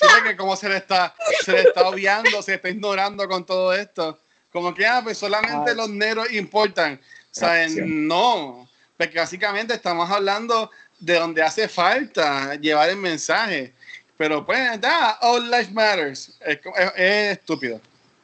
[0.00, 3.72] Sí, que como se le está, se le está obviando, se está ignorando con todo
[3.72, 4.18] esto.
[4.52, 5.76] Como que, ah, pues solamente Ay.
[5.76, 7.00] los negros importan.
[7.36, 7.80] O sea, Sí.
[7.84, 13.72] no, porque básicamente estamos hablando de donde hace falta llevar el mensaje.
[14.16, 16.38] Pero pues, da, all life matters.
[16.40, 17.78] Es, es- es estúpido.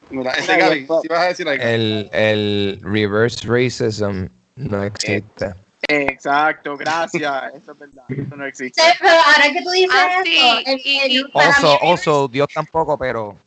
[0.09, 1.63] Mira, ese Gaby, si vas a decir algo.
[1.63, 5.53] El, el reverse racism no existe.
[5.87, 7.53] Exacto, gracias.
[7.55, 8.03] Eso es verdad.
[8.09, 8.81] Eso no existe.
[8.81, 12.47] Sí, pero ahora que tú dices Ah, sí, esto, el- el- Also, mí- also, Dios
[12.53, 13.37] tampoco, pero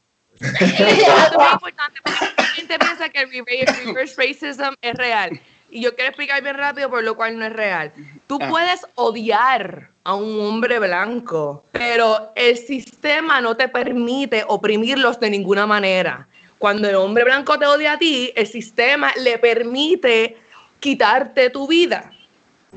[0.40, 5.40] es muy importante porque mucha gente piensa que el reverse, reverse racism es real.
[5.70, 7.92] Y yo quiero explicar bien rápido por lo cual no es real.
[8.26, 8.48] Tú Ah.
[8.48, 15.66] puedes odiar a un hombre blanco, pero el sistema no te permite oprimirlos de ninguna
[15.66, 16.28] manera.
[16.58, 20.36] Cuando el hombre blanco te odia a ti, el sistema le permite
[20.80, 22.12] quitarte tu vida.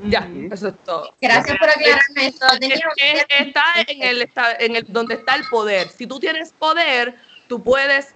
[0.04, 1.14] Ya, eso es todo.
[1.20, 2.46] Gracias por aclararme esto.
[2.60, 5.88] Es que está en el, está en el donde está el poder.
[5.88, 7.14] Si tú tienes poder,
[7.48, 8.14] tú puedes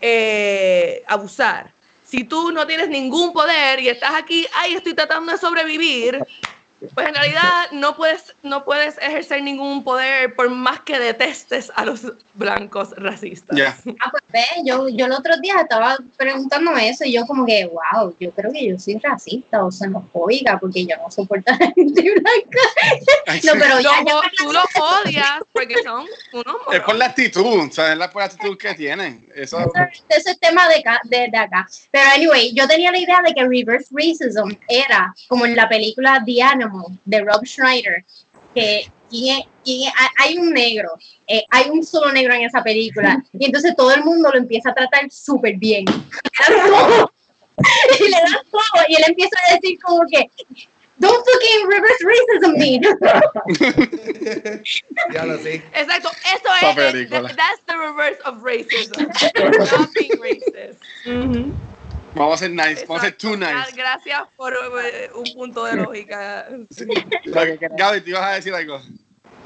[0.00, 1.72] eh, abusar.
[2.16, 6.24] Si tú no tienes ningún poder y estás aquí, ay, estoy tratando de sobrevivir,
[6.94, 11.84] pues en realidad no puedes, no puedes ejercer ningún poder por más que detestes a
[11.84, 13.56] los blancos racistas.
[13.56, 13.76] Ya.
[14.00, 17.64] Ah, pues ve, yo, yo el otro día estaba preguntándome eso y yo como que,
[17.66, 21.72] wow, yo creo que yo soy racista o xenofóbica porque yo no soporto a la
[21.72, 23.42] gente blanca.
[23.44, 27.68] No, pero ya, Lo- ya tú los odias porque son unos Es por la actitud,
[27.68, 29.26] o sea, es la, por la actitud que tienen.
[29.34, 29.58] Eso,
[30.08, 31.66] ese es tema de acá, de, de acá.
[31.90, 36.22] Pero anyway, yo tenía la idea de que reverse racism era como en la película
[36.24, 38.04] The Animal de Rob Schneider,
[38.54, 40.90] que quién es- quién es- hay- un negro,
[41.26, 44.70] eh, hay un solo negro en esa película, y entonces todo el mundo lo empieza
[44.70, 45.84] a tratar súper bien.
[47.98, 50.28] Y le dan todo, y él empieza a decir como que,
[50.98, 52.80] Don't fucking reverse racism me.
[55.12, 55.62] Ya lo sé.
[55.74, 56.60] Exacto, eso es.
[57.22, 58.98] that- That's the reverse of racism.
[59.78, 60.80] Not being racist.
[61.06, 61.52] Ujú.
[62.16, 63.72] Vamos a ser nice, vamos a ser too nice.
[63.76, 66.46] Gracias por eh, un punto de lógica.
[67.76, 68.80] Gaby, te ibas a decir algo.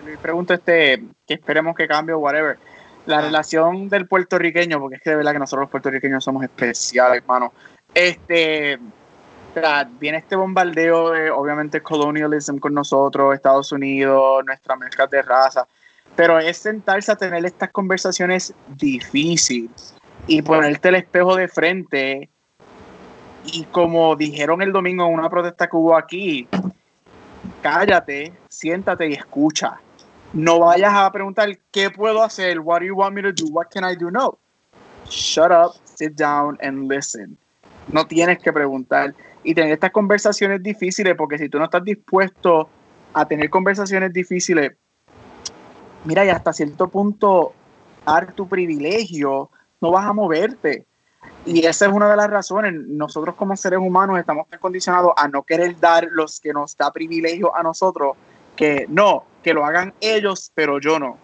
[0.05, 2.59] Luis pregunta este, que esperemos que cambie o whatever.
[3.07, 3.23] La Ah.
[3.23, 7.53] relación del puertorriqueño, porque es que de verdad que nosotros los puertorriqueños somos especiales, hermano.
[7.93, 8.79] Este,
[9.99, 15.67] viene este bombardeo de, obviamente, colonialism con nosotros, Estados Unidos, nuestras mezclas de raza.
[16.15, 19.95] Pero es sentarse a tener estas conversaciones difíciles
[20.27, 22.31] y ponerte el espejo de frente.
[23.45, 26.47] Y como dijeron el domingo en una protesta que hubo aquí,
[27.63, 29.81] cállate, siéntate y escucha.
[30.33, 33.67] No vayas a preguntar qué puedo hacer, what do you want me to do, what
[33.73, 34.11] can I do?
[34.11, 34.39] No.
[35.09, 37.37] Shut up, sit down and listen.
[37.89, 42.69] No tienes que preguntar y tener estas conversaciones difíciles porque si tú no estás dispuesto
[43.13, 44.73] a tener conversaciones difíciles,
[46.05, 47.53] mira, y hasta cierto punto
[48.07, 50.87] dar tu privilegio, no vas a moverte.
[51.45, 52.75] Y esa es una de las razones.
[52.75, 56.93] Nosotros como seres humanos estamos tan condicionados a no querer dar los que nos da
[56.93, 58.17] privilegio a nosotros,
[58.57, 61.19] que no, que lo hagan ellos, pero yo no.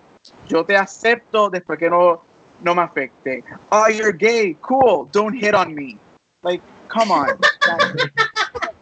[0.49, 2.23] Yo te acepto después que no,
[2.63, 3.45] no me afecte.
[3.71, 5.99] Oh, you're gay, cool, don't hit on me.
[6.43, 7.29] Like, come on.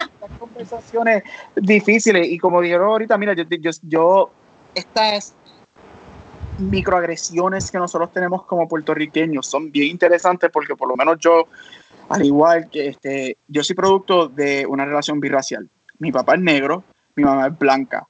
[0.01, 1.23] Estas conversaciones
[1.57, 4.31] difíciles y como dijeron ahorita, mira, yo, yo, yo
[4.75, 5.35] estas
[6.59, 11.47] microagresiones que nosotros tenemos como puertorriqueños son bien interesantes porque por lo menos yo,
[12.09, 15.69] al igual que este, yo soy producto de una relación birracial.
[15.99, 16.85] Mi papá es negro,
[17.17, 18.07] mi mamá es blanca.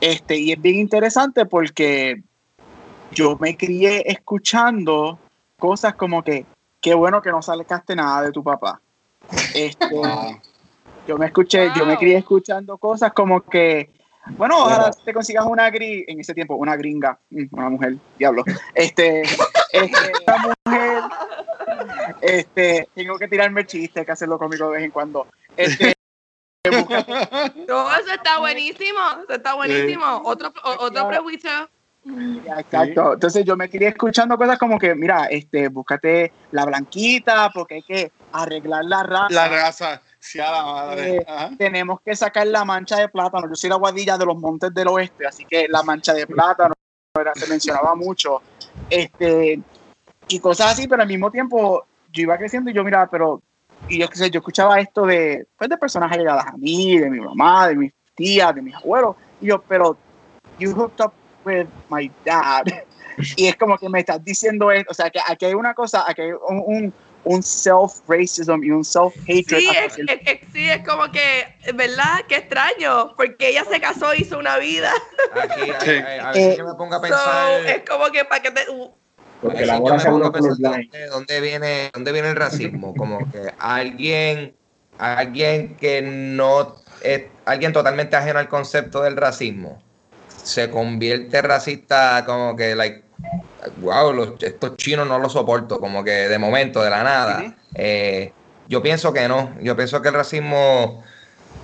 [0.00, 2.22] Este, y es bien interesante porque
[3.12, 5.18] yo me crié escuchando
[5.58, 6.46] cosas como que,
[6.80, 8.80] qué bueno que no salcaste nada de tu papá.
[9.54, 10.40] Este, Wow.
[11.06, 13.90] yo me escuché, yo me crié escuchando cosas como que,
[14.30, 18.44] bueno, ojalá te consigas una gri, en ese tiempo, una gringa, mm, una mujer, diablo.
[18.74, 19.22] Este,
[19.72, 21.02] este, una mujer,
[22.20, 25.26] este, tengo que tirarme el chiste, hay que hacerlo cómico de vez en cuando.
[25.56, 25.92] Este,
[27.68, 29.00] No, eso está buenísimo.
[29.24, 30.22] Eso está buenísimo.
[30.24, 31.50] Otro, o- otro prejuicio.
[32.56, 33.14] Exacto.
[33.14, 37.82] Entonces yo me quería escuchando cosas como que, mira, este, búscate la blanquita porque hay
[37.82, 39.28] que arreglar la raza.
[39.30, 41.16] La raza, sí a la madre.
[41.16, 41.50] Eh.
[41.58, 43.48] Tenemos que sacar la mancha de plátano.
[43.48, 46.74] Yo soy la guadilla de los montes del oeste, así que la mancha de plátano
[47.18, 48.40] era- se mencionaba mucho.
[48.88, 49.60] Este,
[50.28, 53.42] y cosas así, pero al mismo tiempo yo iba creciendo y yo miraba, pero,
[53.88, 57.68] y yo yo escuchaba esto de, pues, de personas allegadas a mí, de mi mamá,
[57.68, 59.96] de mis tías, de mis abuelos, y yo, pero,
[60.58, 61.12] you hooked up
[61.44, 62.64] with my dad.
[63.36, 66.02] Y es como que me estás diciendo esto, o sea, que aquí hay una cosa,
[66.08, 66.94] aquí hay un, un,
[67.24, 69.58] un self-racism y un self-hatred.
[69.58, 69.68] Sí,
[70.52, 72.20] sí, es como que, ¿verdad?
[72.28, 74.90] Qué extraño, porque ella se casó hizo una vida.
[75.32, 75.90] Aquí, a, Sí.
[75.90, 77.66] a- a ver si yo me pongo a So, pensar.
[77.66, 78.70] es como que para que te.
[78.70, 78.90] uh,
[79.40, 80.08] Porque la bola me se
[80.62, 82.94] dónde, dónde viene, dónde viene el racismo.
[82.96, 84.54] Como que alguien,
[84.98, 89.82] alguien que no es alguien totalmente ajeno al concepto del racismo
[90.28, 93.02] se convierte racista como que like
[93.80, 97.56] wow los, estos chinos no los soporto como que de momento de la nada.
[97.74, 98.32] Eh,
[98.68, 101.02] yo pienso que no yo pienso que el racismo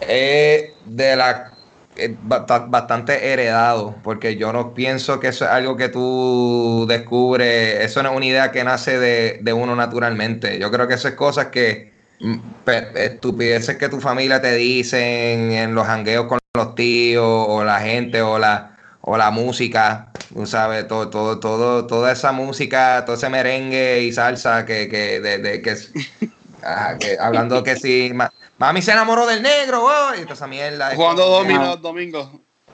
[0.01, 1.53] es de la
[1.97, 8.03] es bastante heredado, porque yo no pienso que eso es algo que tú descubres, eso
[8.05, 10.61] no es una idea que nace de, de uno naturalmente.
[10.61, 15.51] Yo creo que eso es cosas que, mm, pe- estupideces que tu familia te dicen
[15.51, 18.78] en los jangueos con los tíos, o la gente, o la,
[19.11, 24.13] o la música, tú sabes, todo, todo, todo, toda esa música, todo ese merengue y
[24.13, 25.93] salsa que, que, de, de- que, es-
[26.63, 30.47] ah, que hablando que si ma- mami se enamoró del negro, oh, y toda esa
[30.47, 30.95] mierda.
[30.95, 32.29] Jugando los domingos.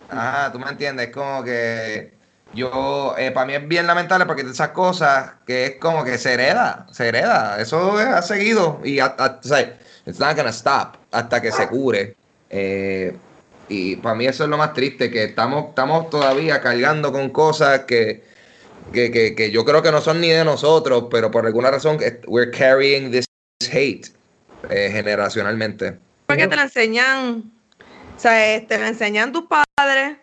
[0.08, 2.12] Ajá, tú me entiendes, como que
[2.52, 6.34] yo, eh, para mí es bien lamentable porque esas cosas que es como que se
[6.34, 9.12] hereda, se hereda, eso es- ha seguido y o
[9.42, 12.16] sea, it's not gonna stop hasta que se cure.
[12.50, 13.18] Eh,
[13.68, 17.80] y para mí eso es lo más triste, que estamos, estamos todavía cargando con cosas
[17.80, 18.22] que,
[18.92, 21.98] que, que, que yo creo que no son ni de nosotros, pero por alguna razón
[22.26, 23.24] we're carrying this
[23.72, 24.08] hate
[24.70, 25.98] eh, generacionalmente.
[26.26, 27.50] Porque te la enseñan,
[28.16, 30.16] o sea, eh, te la enseñan tus padres,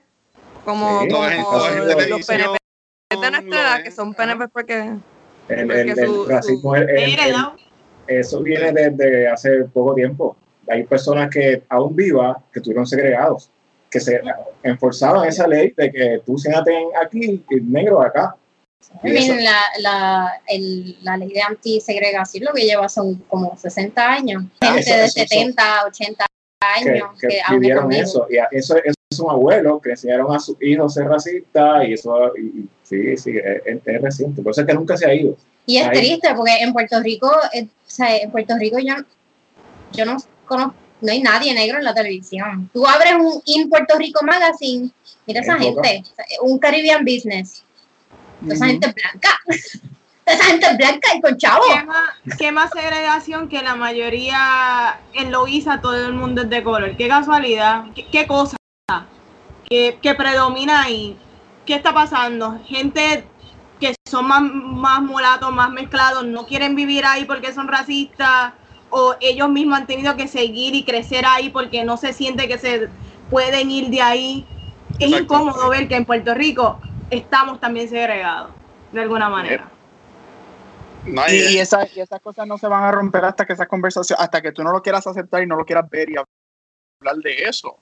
[0.66, 2.58] como, Sí, como los televisión, PNP
[3.22, 4.14] de nuestra edad, ves, que son.
[4.14, 4.94] PNP porque...
[5.48, 6.86] El, Porque el- el su- su- racismo es-
[8.08, 10.38] eso viene desde hace poco tiempo.
[10.72, 13.50] Hay personas que aún vivas que estuvieron segregados,
[13.90, 14.22] que se
[14.64, 18.36] enforzaban esa ley de que tú siéntate aquí y negro acá.
[19.04, 24.44] La, la, el- la ley de antisegregación lo que lleva son como 60 años.
[24.62, 26.26] Ah, Gente eso- de eso- eso- 70, 80
[26.62, 28.28] años que, que, vivieron eso.
[28.30, 31.94] Y eso, eso es un abuelo que enseñaron a sus hijos a ser racistas y
[31.94, 34.42] eso, y, y sí, sí, es, es- es reciente.
[34.42, 35.36] Por eso es que nunca se ha ido.
[35.66, 35.98] Y es Ahí.
[36.00, 38.96] triste porque en Puerto Rico, eh, o sea, en Puerto Rico yo,
[39.94, 40.18] yo no
[40.52, 42.70] conozco, no hay nadie negro en la televisión.
[42.74, 44.90] Tú abres un In Puerto Rico Magazine,
[45.26, 46.04] mira esa Es gente,
[46.42, 47.64] un Caribbean Business,
[48.42, 48.72] toda esa Ujú.
[48.74, 49.40] gente es blanca,
[50.26, 51.64] toda esa gente es blanca y con chavo.
[51.68, 56.64] ¿Qué más, qué más segregación que la mayoría en Loíza todo el mundo es de
[56.64, 56.96] color?
[56.98, 58.58] Qué casualidad, qué, qué cosa
[59.70, 61.18] que, que predomina ahí.
[61.66, 62.60] ¿Qué está pasando?
[62.66, 63.26] Gente
[63.80, 68.54] que son más, más mulatos, más mezclados, no quieren vivir ahí porque son racistas,
[68.92, 72.58] o ellos mismos han tenido que seguir y crecer ahí porque no se siente que
[72.58, 72.90] se
[73.30, 74.46] pueden ir de ahí.
[75.00, 76.78] Es incómodo ver que en Puerto Rico
[77.10, 78.52] estamos también segregados,
[78.92, 79.68] de alguna manera.
[81.08, 84.22] No, Y, esa- y esas cosas no se van a romper hasta que esas conversaciones,
[84.24, 87.34] hasta que tú no lo quieras aceptar y no lo quieras ver y hablar de
[87.46, 87.78] eso.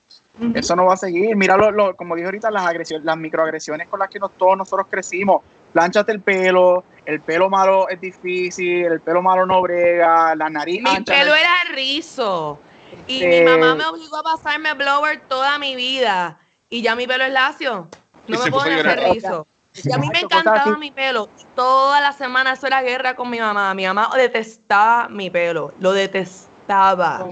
[0.55, 1.35] Eso no va a seguir.
[1.35, 4.57] Mira, lo, lo- como dije ahorita, las agresiones, las microagresiones con las que nos- todos
[4.57, 5.41] nosotros crecimos.
[5.73, 10.81] Plánchate el pelo, el pelo malo es difícil, el pelo malo no brega, la nariz
[10.81, 11.13] Mi ancha.
[11.13, 12.59] pelo era rizo.
[13.07, 16.39] Y Este- mi mamá me obligó a pasarme blower toda mi vida.
[16.69, 17.87] Y ya mi pelo es lacio.
[18.27, 18.87] No me llorar.
[18.99, 19.47] hacer rizo.
[19.83, 21.29] Y a mí me encantaba mi pelo.
[21.55, 23.73] Toda la semana eso era guerra con mi mamá.
[23.73, 25.73] Mi mamá detestaba mi pelo.
[25.79, 27.25] Lo detestaba.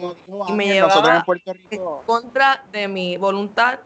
[0.47, 3.79] Y me llevaba- en Puerto En contra de mi voluntad.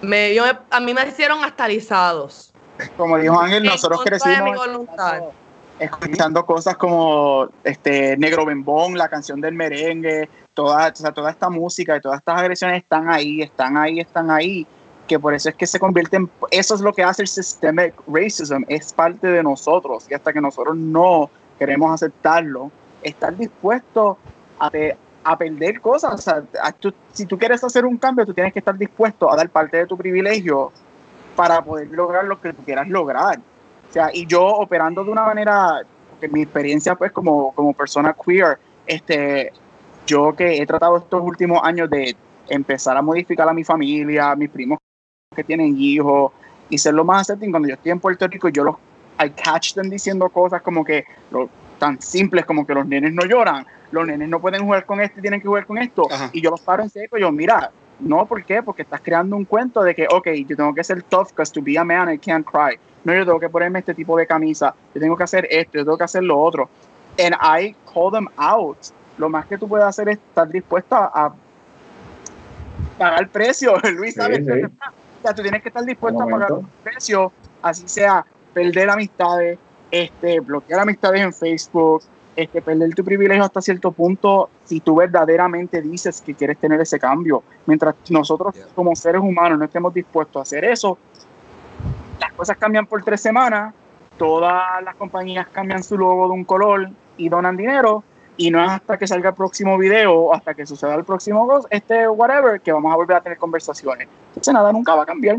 [0.00, 2.53] Me, yo a mí me hicieron hasta lisados.
[2.96, 4.56] Como dijo Ángel, nosotros crecimos
[5.78, 11.50] escuchando cosas como este Negro Bembón, la canción del merengue, toda, o sea, toda esta
[11.50, 14.66] música y todas estas agresiones están ahí, están ahí, están ahí,
[15.08, 17.94] que por eso es que se convierte en, eso es lo que hace el systemic
[18.06, 22.70] racism, es parte de nosotros y hasta que nosotros no queremos aceptarlo,
[23.02, 24.16] estar dispuesto
[24.60, 24.70] a,
[25.24, 28.52] a perder cosas, o sea, a- tú- si tú quieres hacer un cambio, tú tienes
[28.52, 30.72] que estar dispuesto a dar parte de tu privilegio
[31.34, 33.38] para poder lograr lo que tú quieras lograr.
[33.88, 38.14] O sea, y yo operando de una manera, porque mi experiencia pues como, como persona
[38.14, 39.52] queer, este,
[40.06, 42.16] yo que he tratado estos últimos años de
[42.48, 44.78] empezar a modificar a mi familia, a mis primos
[45.34, 46.32] que tienen hijos,
[46.68, 48.76] y ser lo más accepting cuando yo estoy en Puerto Rico, yo los,
[49.24, 53.24] I catch them diciendo cosas como que, lo, tan simples como que los nenes no
[53.24, 56.30] lloran, los nenes no pueden jugar con esto y tienen que jugar con esto, Ajá.
[56.32, 57.70] y yo los paro en seco, y yo, mira,
[58.00, 58.62] no, ¿por qué?
[58.62, 61.62] Porque estás creando un cuento de que, ok, yo tengo que ser tough because to
[61.62, 62.78] be a man I can't cry.
[63.04, 65.84] No, yo tengo que ponerme este tipo de camisa, yo tengo que hacer esto, yo
[65.84, 66.68] tengo que hacer lo otro.
[67.18, 68.78] And I call them out.
[69.18, 71.32] Lo más que tú puedes hacer es estar dispuesta a
[72.98, 73.74] pagar precio.
[73.94, 74.44] Luis, ¿sabes?
[74.44, 74.50] sí.
[74.50, 77.32] O sea, tú tienes que estar dispuesto a pagar un precio,
[77.62, 79.58] así sea perder amistades,
[79.90, 82.02] este, bloquear amistades en Facebook,
[82.36, 86.98] este, perder tu privilegio hasta cierto punto si tú verdaderamente dices que quieres tener ese
[86.98, 87.42] cambio.
[87.66, 88.66] Mientras nosotros Yeah.
[88.74, 90.98] como seres humanos no estemos dispuestos a hacer eso,
[92.20, 93.74] las cosas cambian por tres semanas,
[94.18, 98.04] todas las compañías cambian su logo de un color y donan dinero,
[98.36, 101.48] y no es hasta que salga el próximo video o hasta que suceda el próximo
[101.70, 104.08] este whatever que vamos a volver a tener conversaciones.
[104.28, 105.38] Entonces nada, nunca va a cambiar.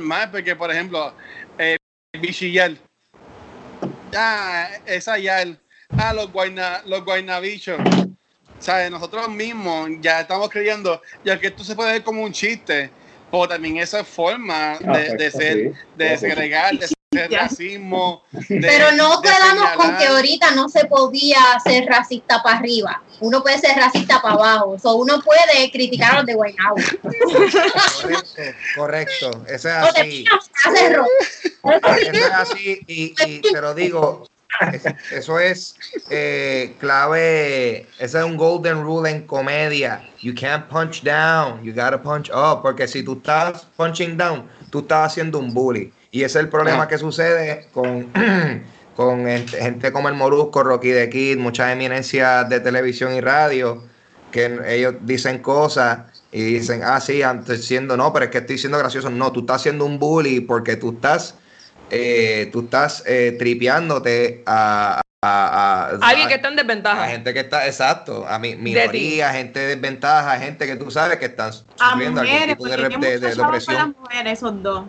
[0.00, 1.12] Más porque, por ejemplo,
[1.58, 1.76] eh,
[2.18, 2.72] Bichillar.
[4.16, 5.58] Ah, esa Yal.
[5.96, 7.78] Ah, los, guayna, los guaynabichos.
[8.58, 8.90] ¿Sabes?
[8.90, 12.90] Nosotros mismos ya estamos creyendo, ya que esto se puede ver como un chiste,
[13.30, 15.78] pero también esa forma de, de Perfecto, ser, sí.
[15.96, 16.16] de Sí.
[16.18, 18.24] segregar, de ser racismo.
[18.30, 23.02] de- Pero no quedamos con que ahorita no se podía ser racista para arriba.
[23.20, 24.76] Uno puede ser racista para abajo.
[24.82, 26.76] O uno puede criticar a los de Guaynabo.
[28.00, 28.42] Correcto,
[28.76, 29.44] correcto.
[29.48, 30.24] Eso es así.
[31.64, 34.26] Eso es así y, y te lo digo,
[35.12, 35.74] eso es
[36.10, 40.02] eh, clave, ese es un golden rule en comedia.
[40.20, 44.80] You can't punch down, you gotta punch up, porque si tú estás punching down, tú
[44.80, 45.92] estás haciendo un bully.
[46.10, 48.08] Y ese es el problema que sucede con,
[48.96, 53.82] con gente, como el Morusco, Rocky the Kid, muchas eminencias de televisión y radio,
[54.30, 56.00] que ellos dicen cosas
[56.30, 59.08] y dicen, ah, sí, estoy siendo, no, pero es que estoy siendo gracioso.
[59.10, 61.36] No, tú estás siendo un bully porque tú estás,
[61.90, 67.06] eh, tú estás eh, tripeándote a, a, a- Alguien a- que está en a desventaja.
[67.08, 71.26] gente que está, exacto, a mi, minoría, gente de desventaja, gente que tú sabes que
[71.26, 71.48] están
[71.78, 73.96] A sufriendo algún mujeres, tipo de, de- de- de con las opresión.
[74.00, 74.84] mujeres, esos dos.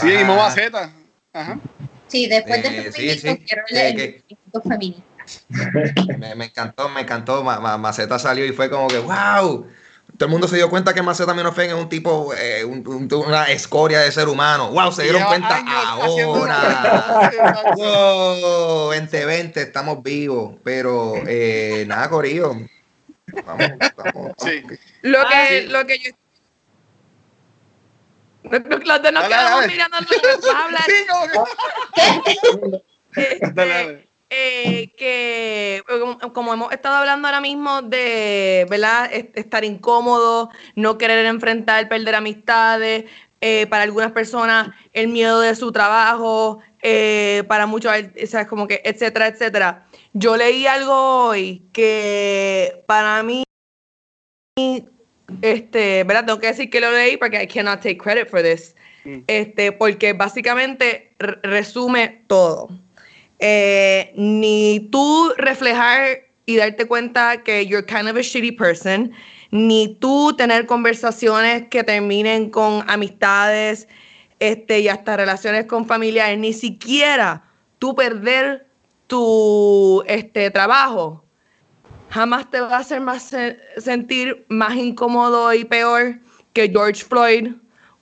[0.00, 0.92] Sí, y Z.
[1.34, 1.58] Ajá.
[2.08, 5.02] Sí, después de Eh, este sí, quiero Que- el que- instituto feminista.
[6.18, 7.42] Me, me encantó, me encantó.
[7.44, 9.66] Ma- Ma- Maceta salió y fue como que, wow.
[10.18, 13.08] Todo el mundo se dio cuenta que Maceta Minofen es un tipo, eh, un- un-
[13.26, 14.70] una escoria de ser humano.
[14.70, 17.32] Wow, se dieron cuenta ahora.
[17.74, 20.56] Wow, 2020, estamos vivos.
[20.62, 22.54] Pero eh, nada, Corillo.
[23.46, 24.62] Vamos, vamos, Sí.
[25.02, 25.66] Lo Ah, que, sí.
[25.68, 26.10] lo que yo.
[28.50, 28.62] Los
[29.02, 30.82] dos nos quedamos mirando lo que vas a hablar.
[30.84, 30.94] Sí,
[33.14, 34.08] Este, dale.
[34.34, 39.12] Eh, que como, como hemos estado hablando ahora mismo de ¿verdad?
[39.12, 43.04] Est- estar incómodo, no querer enfrentar, perder amistades,
[43.42, 48.66] eh, para algunas personas el miedo de su trabajo, eh, para muchos, o sea, como
[48.66, 49.86] que, etcétera, etcétera.
[50.14, 53.42] Yo leí algo hoy que para mí,
[55.42, 56.24] este, ¿verdad?
[56.26, 58.74] Tengo que decir que lo leí porque I cannot take credit for this.
[59.04, 59.18] Mm.
[59.26, 62.68] Este, porque básicamente re- resume todo.
[63.44, 69.10] Eh, ni tú reflejar y darte cuenta que you're kind of a shitty person,
[69.50, 73.88] ni tú tener conversaciones que terminen con amistades
[74.38, 77.42] este, y hasta relaciones con familiares, ni siquiera
[77.80, 78.64] tú perder
[79.08, 81.24] tu este, trabajo,
[82.10, 86.20] jamás te va a hacer más se- sentir más incómodo y peor
[86.52, 87.54] que George Floyd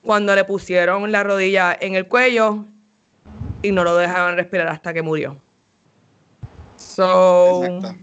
[0.03, 2.67] cuando le pusieron la rodilla en el cuello
[3.63, 5.41] y no lo dejaban respirar hasta que murió.
[6.77, 7.97] So, Exacto.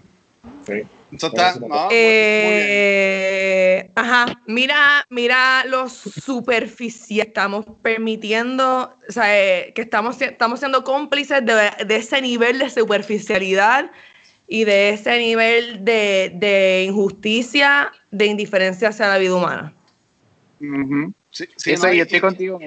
[0.65, 0.73] Sí.
[1.09, 7.27] Eso está, no, eh, ajá, mira, mira lo superficial.
[7.27, 12.69] Estamos permitiendo, o sea, eh, que estamos, estamos siendo cómplices de, de ese nivel de
[12.69, 13.89] superficialidad
[14.49, 19.73] y de ese nivel de, de injusticia, de indiferencia hacia la vida humana.
[20.59, 21.13] Ujú.
[21.31, 22.59] Sí, sí, Eso, no, yo y- estoy contigo.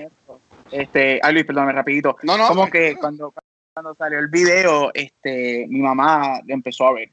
[0.71, 2.17] Este, ay Luis, perdóname rapidito.
[2.23, 2.49] No, no.
[2.49, 3.35] Como que cuando,
[3.75, 7.11] cuando salió el video, este, mi mamá empezó a ver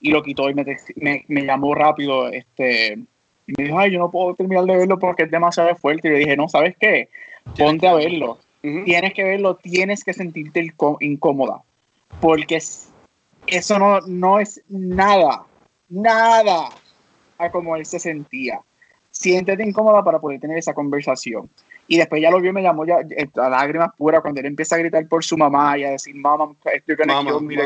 [0.00, 0.64] y lo quitó y me,
[0.96, 2.94] me, me llamó rápido, este,
[3.46, 6.08] y me dijo, ay, yo no puedo terminar de verlo porque es demasiado fuerte.
[6.08, 7.08] Y le dije, no, ¿sabes qué?
[7.58, 8.38] Ponte a verlo.
[8.84, 10.64] Tienes que verlo, tienes que sentirte
[11.00, 11.62] incómoda.
[12.20, 12.90] Porque es-
[13.46, 15.44] eso no, no es nada,
[15.88, 16.68] nada
[17.38, 18.60] a como él se sentía.
[19.10, 21.50] Siéntete incómoda para poder tener esa conversación.
[21.90, 24.76] Y después ya lo vio me llamó ya eh, a lágrimas puras cuando él empieza
[24.76, 27.32] a gritar por su mamá y a decir, mamá, estoy mamá.
[27.32, 27.56] kill me".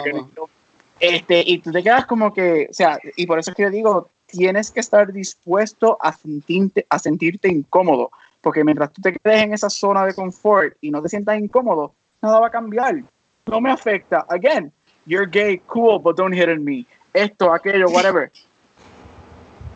[0.98, 3.70] Este, y tú te quedas como que, o sea, y por eso es que yo
[3.70, 9.42] digo, tienes que estar dispuesto a sentirte, a sentirte incómodo, porque mientras tú te quedes
[9.42, 11.92] en esa zona de confort y no te sientas incómodo,
[12.22, 13.02] nada va a cambiar.
[13.44, 14.24] No me afecta.
[14.30, 14.72] Again,
[15.04, 16.86] you're gay, cool, but don't hit on me.
[17.12, 18.32] Esto, aquello, whatever.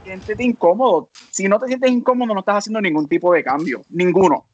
[0.08, 1.10] Siéntete incómodo.
[1.30, 3.84] Si no te sientes incómodo, no estás haciendo ningún tipo de cambio.
[3.90, 4.48] Ninguno.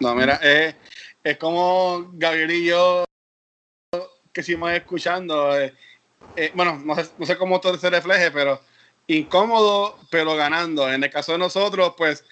[0.00, 0.74] No, mira, es,
[1.22, 3.04] es como Gabriel y yo
[4.32, 5.56] que seguimos escuchando.
[5.56, 5.72] eh,
[6.34, 8.60] eh, bueno, no sé, no sé cómo todo se refleje, pero
[9.06, 10.92] incómodo, pero ganando.
[10.92, 12.24] En el caso de nosotros, pues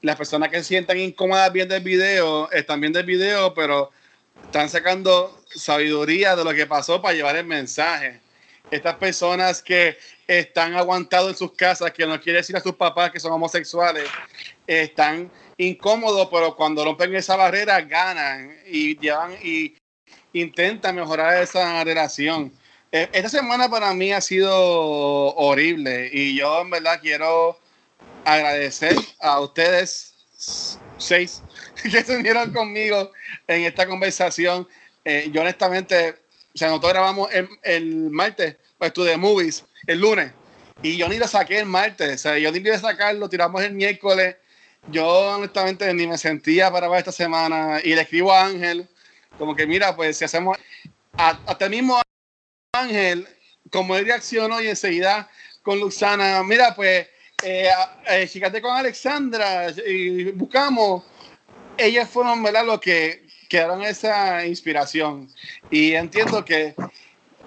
[0.00, 3.90] las personas que se sientan incómodas viendo el video, están viendo el video, pero
[4.42, 8.22] están sacando sabiduría de lo que pasó para llevar el mensaje.
[8.70, 13.10] Estas personas que están aguantados en sus casas, que no quieren decir a sus papás
[13.10, 14.08] que son homosexuales,
[14.66, 19.76] están incómodos, pero cuando rompen esa barrera ganan y llevan y
[20.32, 22.52] intentan mejorar esa relación.
[22.92, 24.54] Eh, Esta semana para mí ha sido
[25.36, 27.58] horrible y yo en verdad quiero
[28.24, 30.14] agradecer a ustedes
[30.98, 31.42] seis
[31.82, 33.12] que se unieron conmigo
[33.46, 34.68] en esta conversación.
[35.04, 36.16] Eh, yo honestamente,
[36.56, 40.32] sea, nosotros grabamos el, el martes, pues tú de movies, el lunes,
[40.82, 43.72] y yo ni lo saqué el martes, o sea, yo ni a sacarlo, tiramos el
[43.72, 44.36] miércoles.
[44.88, 48.86] Yo honestamente ni me sentía para ver esta semana y le escribo a Ángel,
[49.38, 50.56] como que mira, pues si hacemos,
[51.16, 52.00] hasta el mismo
[52.72, 53.26] Ángel,
[53.70, 55.28] como él reaccionó y enseguida
[55.62, 57.08] con Luxana, mira, pues,
[57.42, 57.70] eh,
[58.08, 61.02] eh, con Alexandra y buscamos.
[61.76, 65.28] Ellas fueron, ¿verdad?, los que quedaron esa inspiración.
[65.70, 66.74] Y entiendo que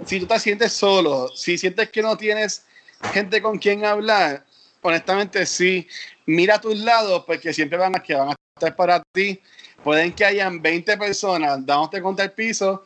[0.05, 2.65] si tú te sientes solo, si sientes que no tienes
[3.13, 4.45] gente con quien hablar,
[4.81, 5.87] honestamente sí,
[6.25, 9.39] mira a tus lados, porque siempre van a, que van a estar para ti.
[9.83, 12.85] Pueden que hayan 20 personas dándote contra el piso,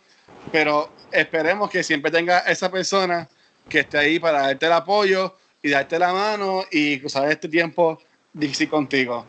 [0.52, 3.28] pero esperemos que siempre tenga esa persona
[3.68, 8.00] que esté ahí para darte el apoyo y darte la mano y cruzar este tiempo
[8.34, 9.28] difícil contigo.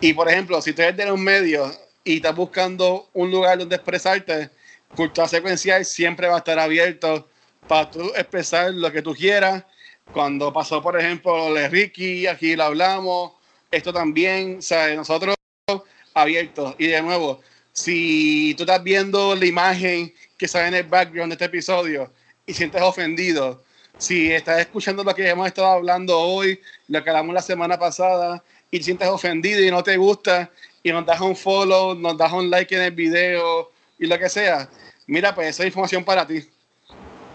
[0.00, 1.72] Y por ejemplo, si tú eres de un medio
[2.06, 4.48] y estás buscando un lugar donde expresarte,
[4.94, 7.28] Cultura Secuencial siempre va a estar abierto
[7.66, 9.64] para tú expresar lo que tú quieras.
[10.12, 13.32] Cuando pasó, por ejemplo, lo de Ricky, aquí lo hablamos,
[13.72, 15.34] esto también, o sea, nosotros
[16.14, 16.76] abiertos.
[16.78, 17.40] Y de nuevo,
[17.72, 22.12] si tú estás viendo la imagen que sale en el background de este episodio
[22.46, 23.64] y sientes ofendido,
[23.98, 28.44] si estás escuchando lo que hemos estado hablando hoy, lo que hablamos la semana pasada,
[28.70, 30.52] y te sientes ofendido y no te gusta,
[30.86, 34.28] y nos das un follow, nos das un like en el video y lo que
[34.28, 34.68] sea,
[35.08, 36.48] mira, pues esa es información para ti.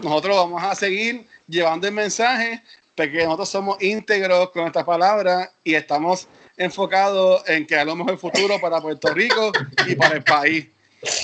[0.00, 2.62] Nosotros vamos a seguir llevando el mensaje,
[2.96, 8.58] porque nosotros somos íntegros con nuestras palabras y estamos enfocados en crear lo mejor futuro
[8.58, 9.52] para Puerto Rico
[9.86, 10.68] y para el país.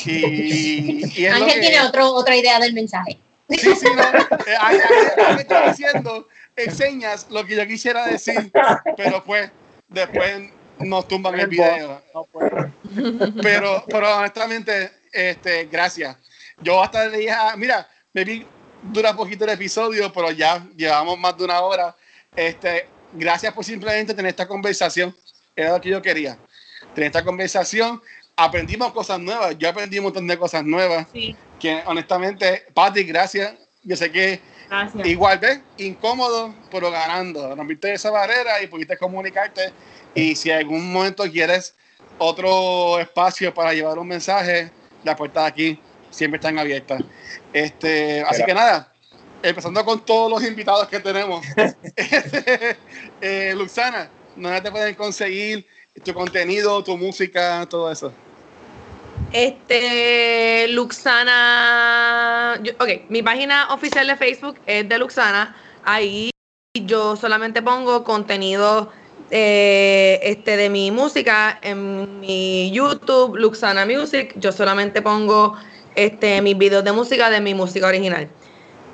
[0.05, 3.19] Y, y es lo Ángel que- tiene otro, otra idea del mensaje.
[3.49, 4.03] Sí, sí, no.
[4.03, 8.53] Eh, está diciendo, enseñas lo que yo quisiera decir,
[8.99, 9.51] pero pues
[9.89, 10.51] después
[10.81, 12.03] nos tumban el video.
[12.15, 12.27] No.
[13.43, 16.17] Pero, pero honestamente, este, gracias.
[16.63, 18.47] Yo hasta le dije, ah, mira, me vi
[18.83, 21.97] dura poquito el episodio, pero ya llevamos más de una hora.
[22.35, 25.15] Este, gracias por simplemente tener esta conversación.
[25.55, 26.39] Era lo que yo quería.
[26.95, 28.01] Tener esta conversación.
[28.37, 29.57] Aprendimos cosas nuevas.
[29.59, 31.07] Yo aprendí un montón de cosas nuevas.
[31.13, 33.55] Sí, Que honestamente, Pati, gracias.
[33.83, 35.07] Yo sé que gracias.
[35.07, 35.61] Igual, ¿ves?
[35.79, 37.55] Incómodo, pero ganando.
[37.55, 39.73] Rompiste esa barrera y pudiste comunicarte.
[40.19, 41.75] Y si en algún momento quieres
[42.19, 44.71] otro espacio para llevar un mensaje,
[45.05, 45.81] las puertas aquí
[46.11, 47.03] siempre están abiertas.
[47.53, 48.93] Este, así que nada,
[49.43, 51.45] empezando con todos los invitados que tenemos.
[53.21, 55.67] Eh, Luxana, ¿dónde te pueden conseguir
[56.05, 58.13] tu contenido, tu música, todo eso?
[59.33, 62.59] Este, Luxana.
[62.63, 65.57] yo- ok, mi página oficial de Facebook es de Luxana.
[65.85, 66.31] Ahí
[66.75, 68.93] yo solamente pongo contenido
[69.31, 74.35] eh, este, de mi música en mi YouTube, Luxana Music.
[74.37, 75.55] Yo solamente pongo
[75.95, 78.29] este, mis videos de música de mi música original.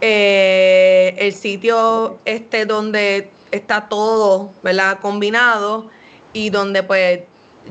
[0.00, 4.98] Eh, el sitio este donde está todo, ¿verdad?
[5.00, 5.88] Combinado
[6.32, 7.20] y donde pues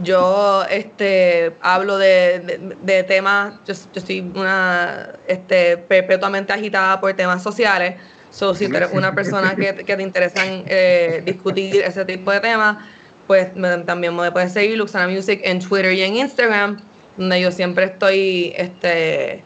[0.02, 7.44] yo este hablo de, de- temas, yo, yo estoy una este perpetuamente agitada por temas
[7.44, 7.96] sociales.
[8.34, 12.40] So, si tú eres una persona que, que te interesan eh, discutir ese tipo de
[12.40, 12.78] temas,
[13.28, 16.82] pues me- también me puedes seguir Luxana Music en Twitter y en Instagram,
[17.16, 19.44] donde yo siempre estoy este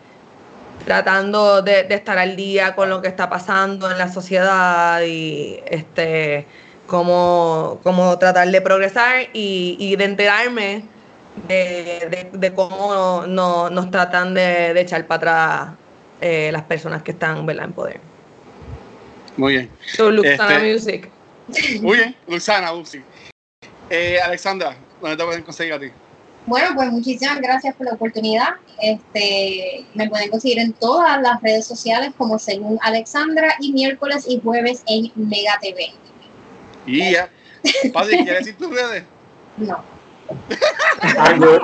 [0.85, 5.59] tratando de, de estar al día con lo que está pasando en la sociedad y
[5.69, 6.45] este
[6.88, 10.84] cómo, cómo tratar de progresar y, y de enterarme
[11.49, 15.69] de, de- de cómo no- nos tratan de, de echar para atrás
[16.22, 17.65] eh, las personas que están ¿verdad?
[17.65, 17.99] en poder.
[19.38, 19.69] Muy bien.
[19.95, 21.09] So, Luxana Este- Music.
[21.81, 23.01] Muy bien, Luxana, Uzi.
[23.89, 25.88] Eh, Alexandra, ¿dónde te pueden conseguir a ti?
[26.45, 28.55] Bueno, pues muchísimas gracias por la oportunidad.
[28.81, 34.39] Este, me pueden conseguir en todas las redes sociales como según Alexandra y miércoles y
[34.41, 35.91] jueves en Mega TV.
[36.85, 37.30] Y ya.
[37.93, 39.03] Padre, ¿quieres decir tus redes?
[39.57, 39.84] No,
[41.37, 41.61] Good.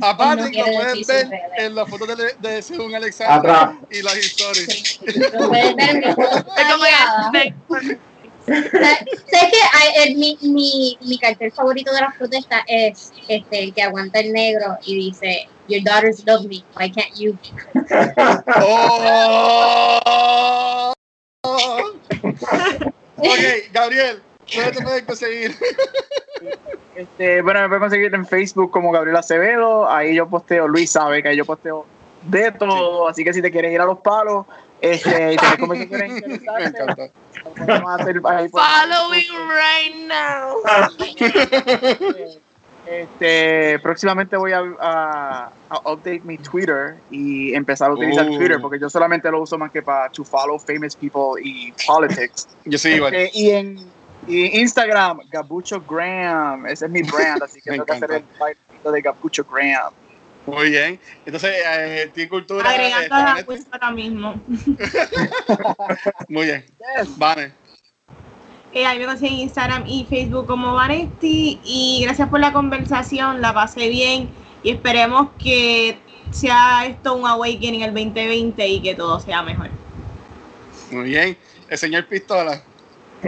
[0.00, 3.76] Aparte, No lo decir ver en las fotos de, de según Alexandra Atrás.
[3.90, 4.66] y las historias.
[4.66, 4.98] sí.
[5.32, 6.44] Lo pueden ver en mi foto
[8.46, 13.74] ¿Sabes que hay- el- mi, mi, mi cartel favorito de las protestas es este, el
[13.74, 17.38] que aguanta el negro y dice Your daughters love me, why can't you?
[18.60, 20.92] ¡Oh!
[23.16, 23.38] ok,
[23.72, 24.22] Gabriel,
[24.54, 25.56] ¿dónde te pueden conseguir?
[26.94, 29.88] Este, bueno, me pueden conseguir en Facebook como Gabriel Acevedo.
[29.90, 31.86] Ahí yo posteo, Luis sabe que ahí yo posteo
[32.22, 33.08] de todo.
[33.08, 34.46] Así que si te quieres ir a los palos
[34.80, 37.10] este, y tienes conversaciones Me interesantes, encanta.
[37.66, 40.56] vamos a hacer ahí por- Following right now.
[42.86, 48.36] Este, próximamente voy a, a, a update mi Twitter y empezar a utilizar Uh.
[48.36, 52.46] Twitter porque yo solamente lo uso más que para to follow famous people y politics.
[52.66, 53.14] Yo soy igual.
[53.14, 53.78] Este, y en
[54.26, 58.92] y Instagram, Gabucho Graham, ese es mi brand, así que tengo que hacer el bailito
[58.92, 59.92] de Gabucho Graham.
[60.46, 61.00] Muy bien.
[61.24, 62.68] Entonces, eh, Team Cultura.
[62.68, 64.34] Agregando está la en este- puesta ahora mismo.
[66.28, 66.64] Muy bien.
[67.16, 67.52] Vane.
[68.74, 71.60] Eh, ahí me consiguen Instagram y Facebook como Vanetti.
[71.64, 74.28] Y gracias por la conversación, la pasé bien.
[74.62, 75.98] Y esperemos que
[76.30, 79.70] sea esto un awakening el 2020 y que todo sea mejor.
[80.90, 81.38] Muy bien.
[81.68, 82.62] El señor Pistola.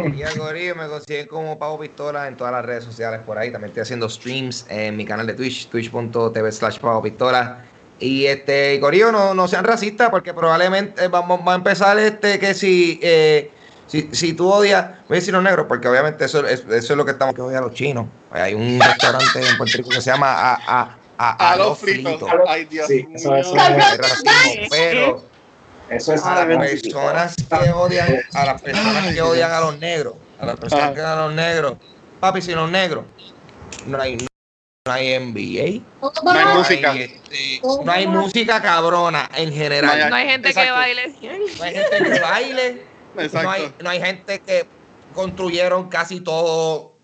[0.05, 3.51] Y Gorillo me consiguen como Pavo Pistola en todas las redes sociales por ahí.
[3.51, 7.64] También estoy haciendo streams en mi canal de Twitch, twitch.tv slash Pavo Pistola.
[7.98, 12.52] Y este, Gorillo, no, no sean racistas porque probablemente vamos, va a empezar este que
[12.52, 13.51] si, eh,
[13.86, 16.97] si, si tú odias, voy a decir los negros porque obviamente eso, es- eso es
[16.97, 18.06] lo que estamos que odia a los chinos.
[18.31, 22.23] Hay un restaurante en Puerto Rico que se llama A, a, a, A los fritos.
[22.47, 23.16] Ay, Dios Sí, mío.
[23.16, 24.31] eso es- Hay racismo,
[24.68, 25.23] pero
[25.91, 29.79] Eso es a las Ah, personas que odian a las personas que odian a los
[29.79, 31.75] negros a las personas que odian a los negros.
[32.21, 33.05] Papi sin los negros
[33.87, 34.17] no hay
[34.87, 36.93] no hay NBA No hay música.
[36.95, 39.99] este, no hay música cabrona en general.
[39.99, 41.09] No hay- No hay gente que baile.
[41.59, 42.83] no hay gente que baile.
[43.19, 43.43] Exacto.
[43.43, 44.67] no hay, no hay gente que
[45.15, 46.95] construyeron casi todo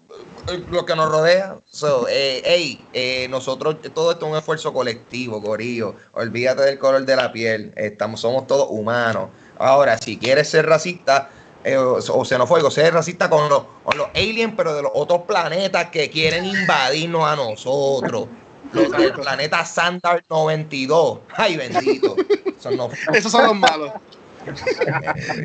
[0.70, 1.56] lo que nos rodea.
[1.70, 5.94] So, eh, ey, eh, nosotros, todo esto es un esfuerzo colectivo, Corillo.
[6.12, 7.73] Olvídate del color de la piel.
[7.77, 9.28] Estamos, somos todos humanos.
[9.59, 11.31] Ahora, si quieres ser racista,
[11.64, 15.23] eh, o, o xenofóbico, ser racista con los, con los aliens, pero de los otros
[15.28, 18.27] planetas que quieren invadirnos a nosotros.
[18.73, 21.19] Los del planeta Sandar 92.
[21.36, 22.16] Ay, bendito.
[22.59, 23.93] Son los- Esos son los malos.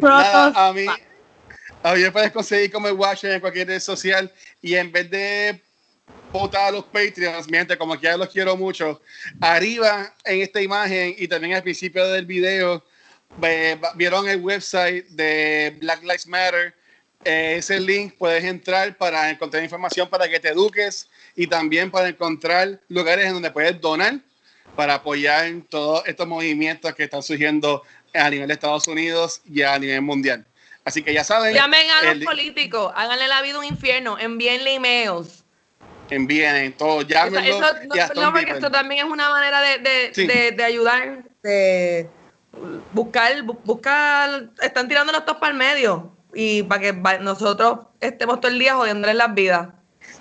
[0.01, 0.85] Nada, a mí,
[1.83, 4.31] a mí me puedes conseguir como el Watcher en cualquier red social
[4.61, 5.61] y en vez de
[6.31, 9.01] votar a los Patreons, mi gente, como que ya los quiero mucho,
[9.39, 12.83] arriba en esta imagen y también al principio del video,
[13.37, 16.73] ve- vieron el website de Black Lives Matter.
[17.25, 22.09] Eh, ese link puedes entrar para encontrar información para que te eduques y también para
[22.09, 24.19] encontrar lugares en donde puedes donar
[24.75, 27.81] para apoyar todos estos movimientos que están surgiendo
[28.13, 30.45] a nivel de Estados Unidos y a nivel mundial.
[30.87, 34.75] Así que ya saben, Llamen a los el- políticos, háganle la vida un infierno, envíenle
[34.75, 35.43] emails.
[36.09, 40.25] envíen todo, llámenlo eso- no, porque esto también es una manera de, de, Sí.
[40.25, 42.09] de- de ayudar, de
[42.93, 48.49] buscar, bu- buscar, están tirándonos todos para el medio y para que nosotros estemos todo
[48.49, 49.67] el día jodiéndoles las vidas.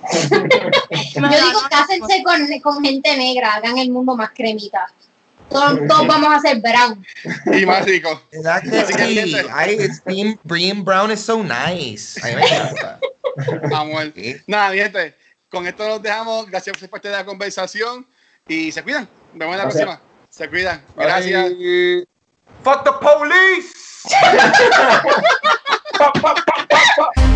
[1.14, 4.92] Yo digo, cásense con, con gente negra, hagan el mundo más cremita.
[5.48, 7.06] Todos, todos vamos a ser brown.
[7.52, 8.20] Y más rico.
[8.32, 9.36] ¿Verdad que Así que, sí?
[9.52, 9.78] Ay,
[10.82, 12.20] Brown is so nice.
[12.22, 12.98] A mí me encanta.
[13.74, 14.12] Amor.
[14.14, 14.36] Sí.
[14.46, 15.14] Nada, mi gente,
[15.48, 16.46] con esto nos dejamos.
[16.50, 18.06] Gracias por ser parte de la conversación
[18.48, 19.08] y se cuidan.
[19.32, 19.84] Nos vemos en la Gracias.
[19.84, 20.06] próxima.
[20.30, 20.82] Se cuidan.
[20.96, 21.44] Gracias.
[21.44, 22.04] Ay,
[22.62, 23.72] Fuck the police.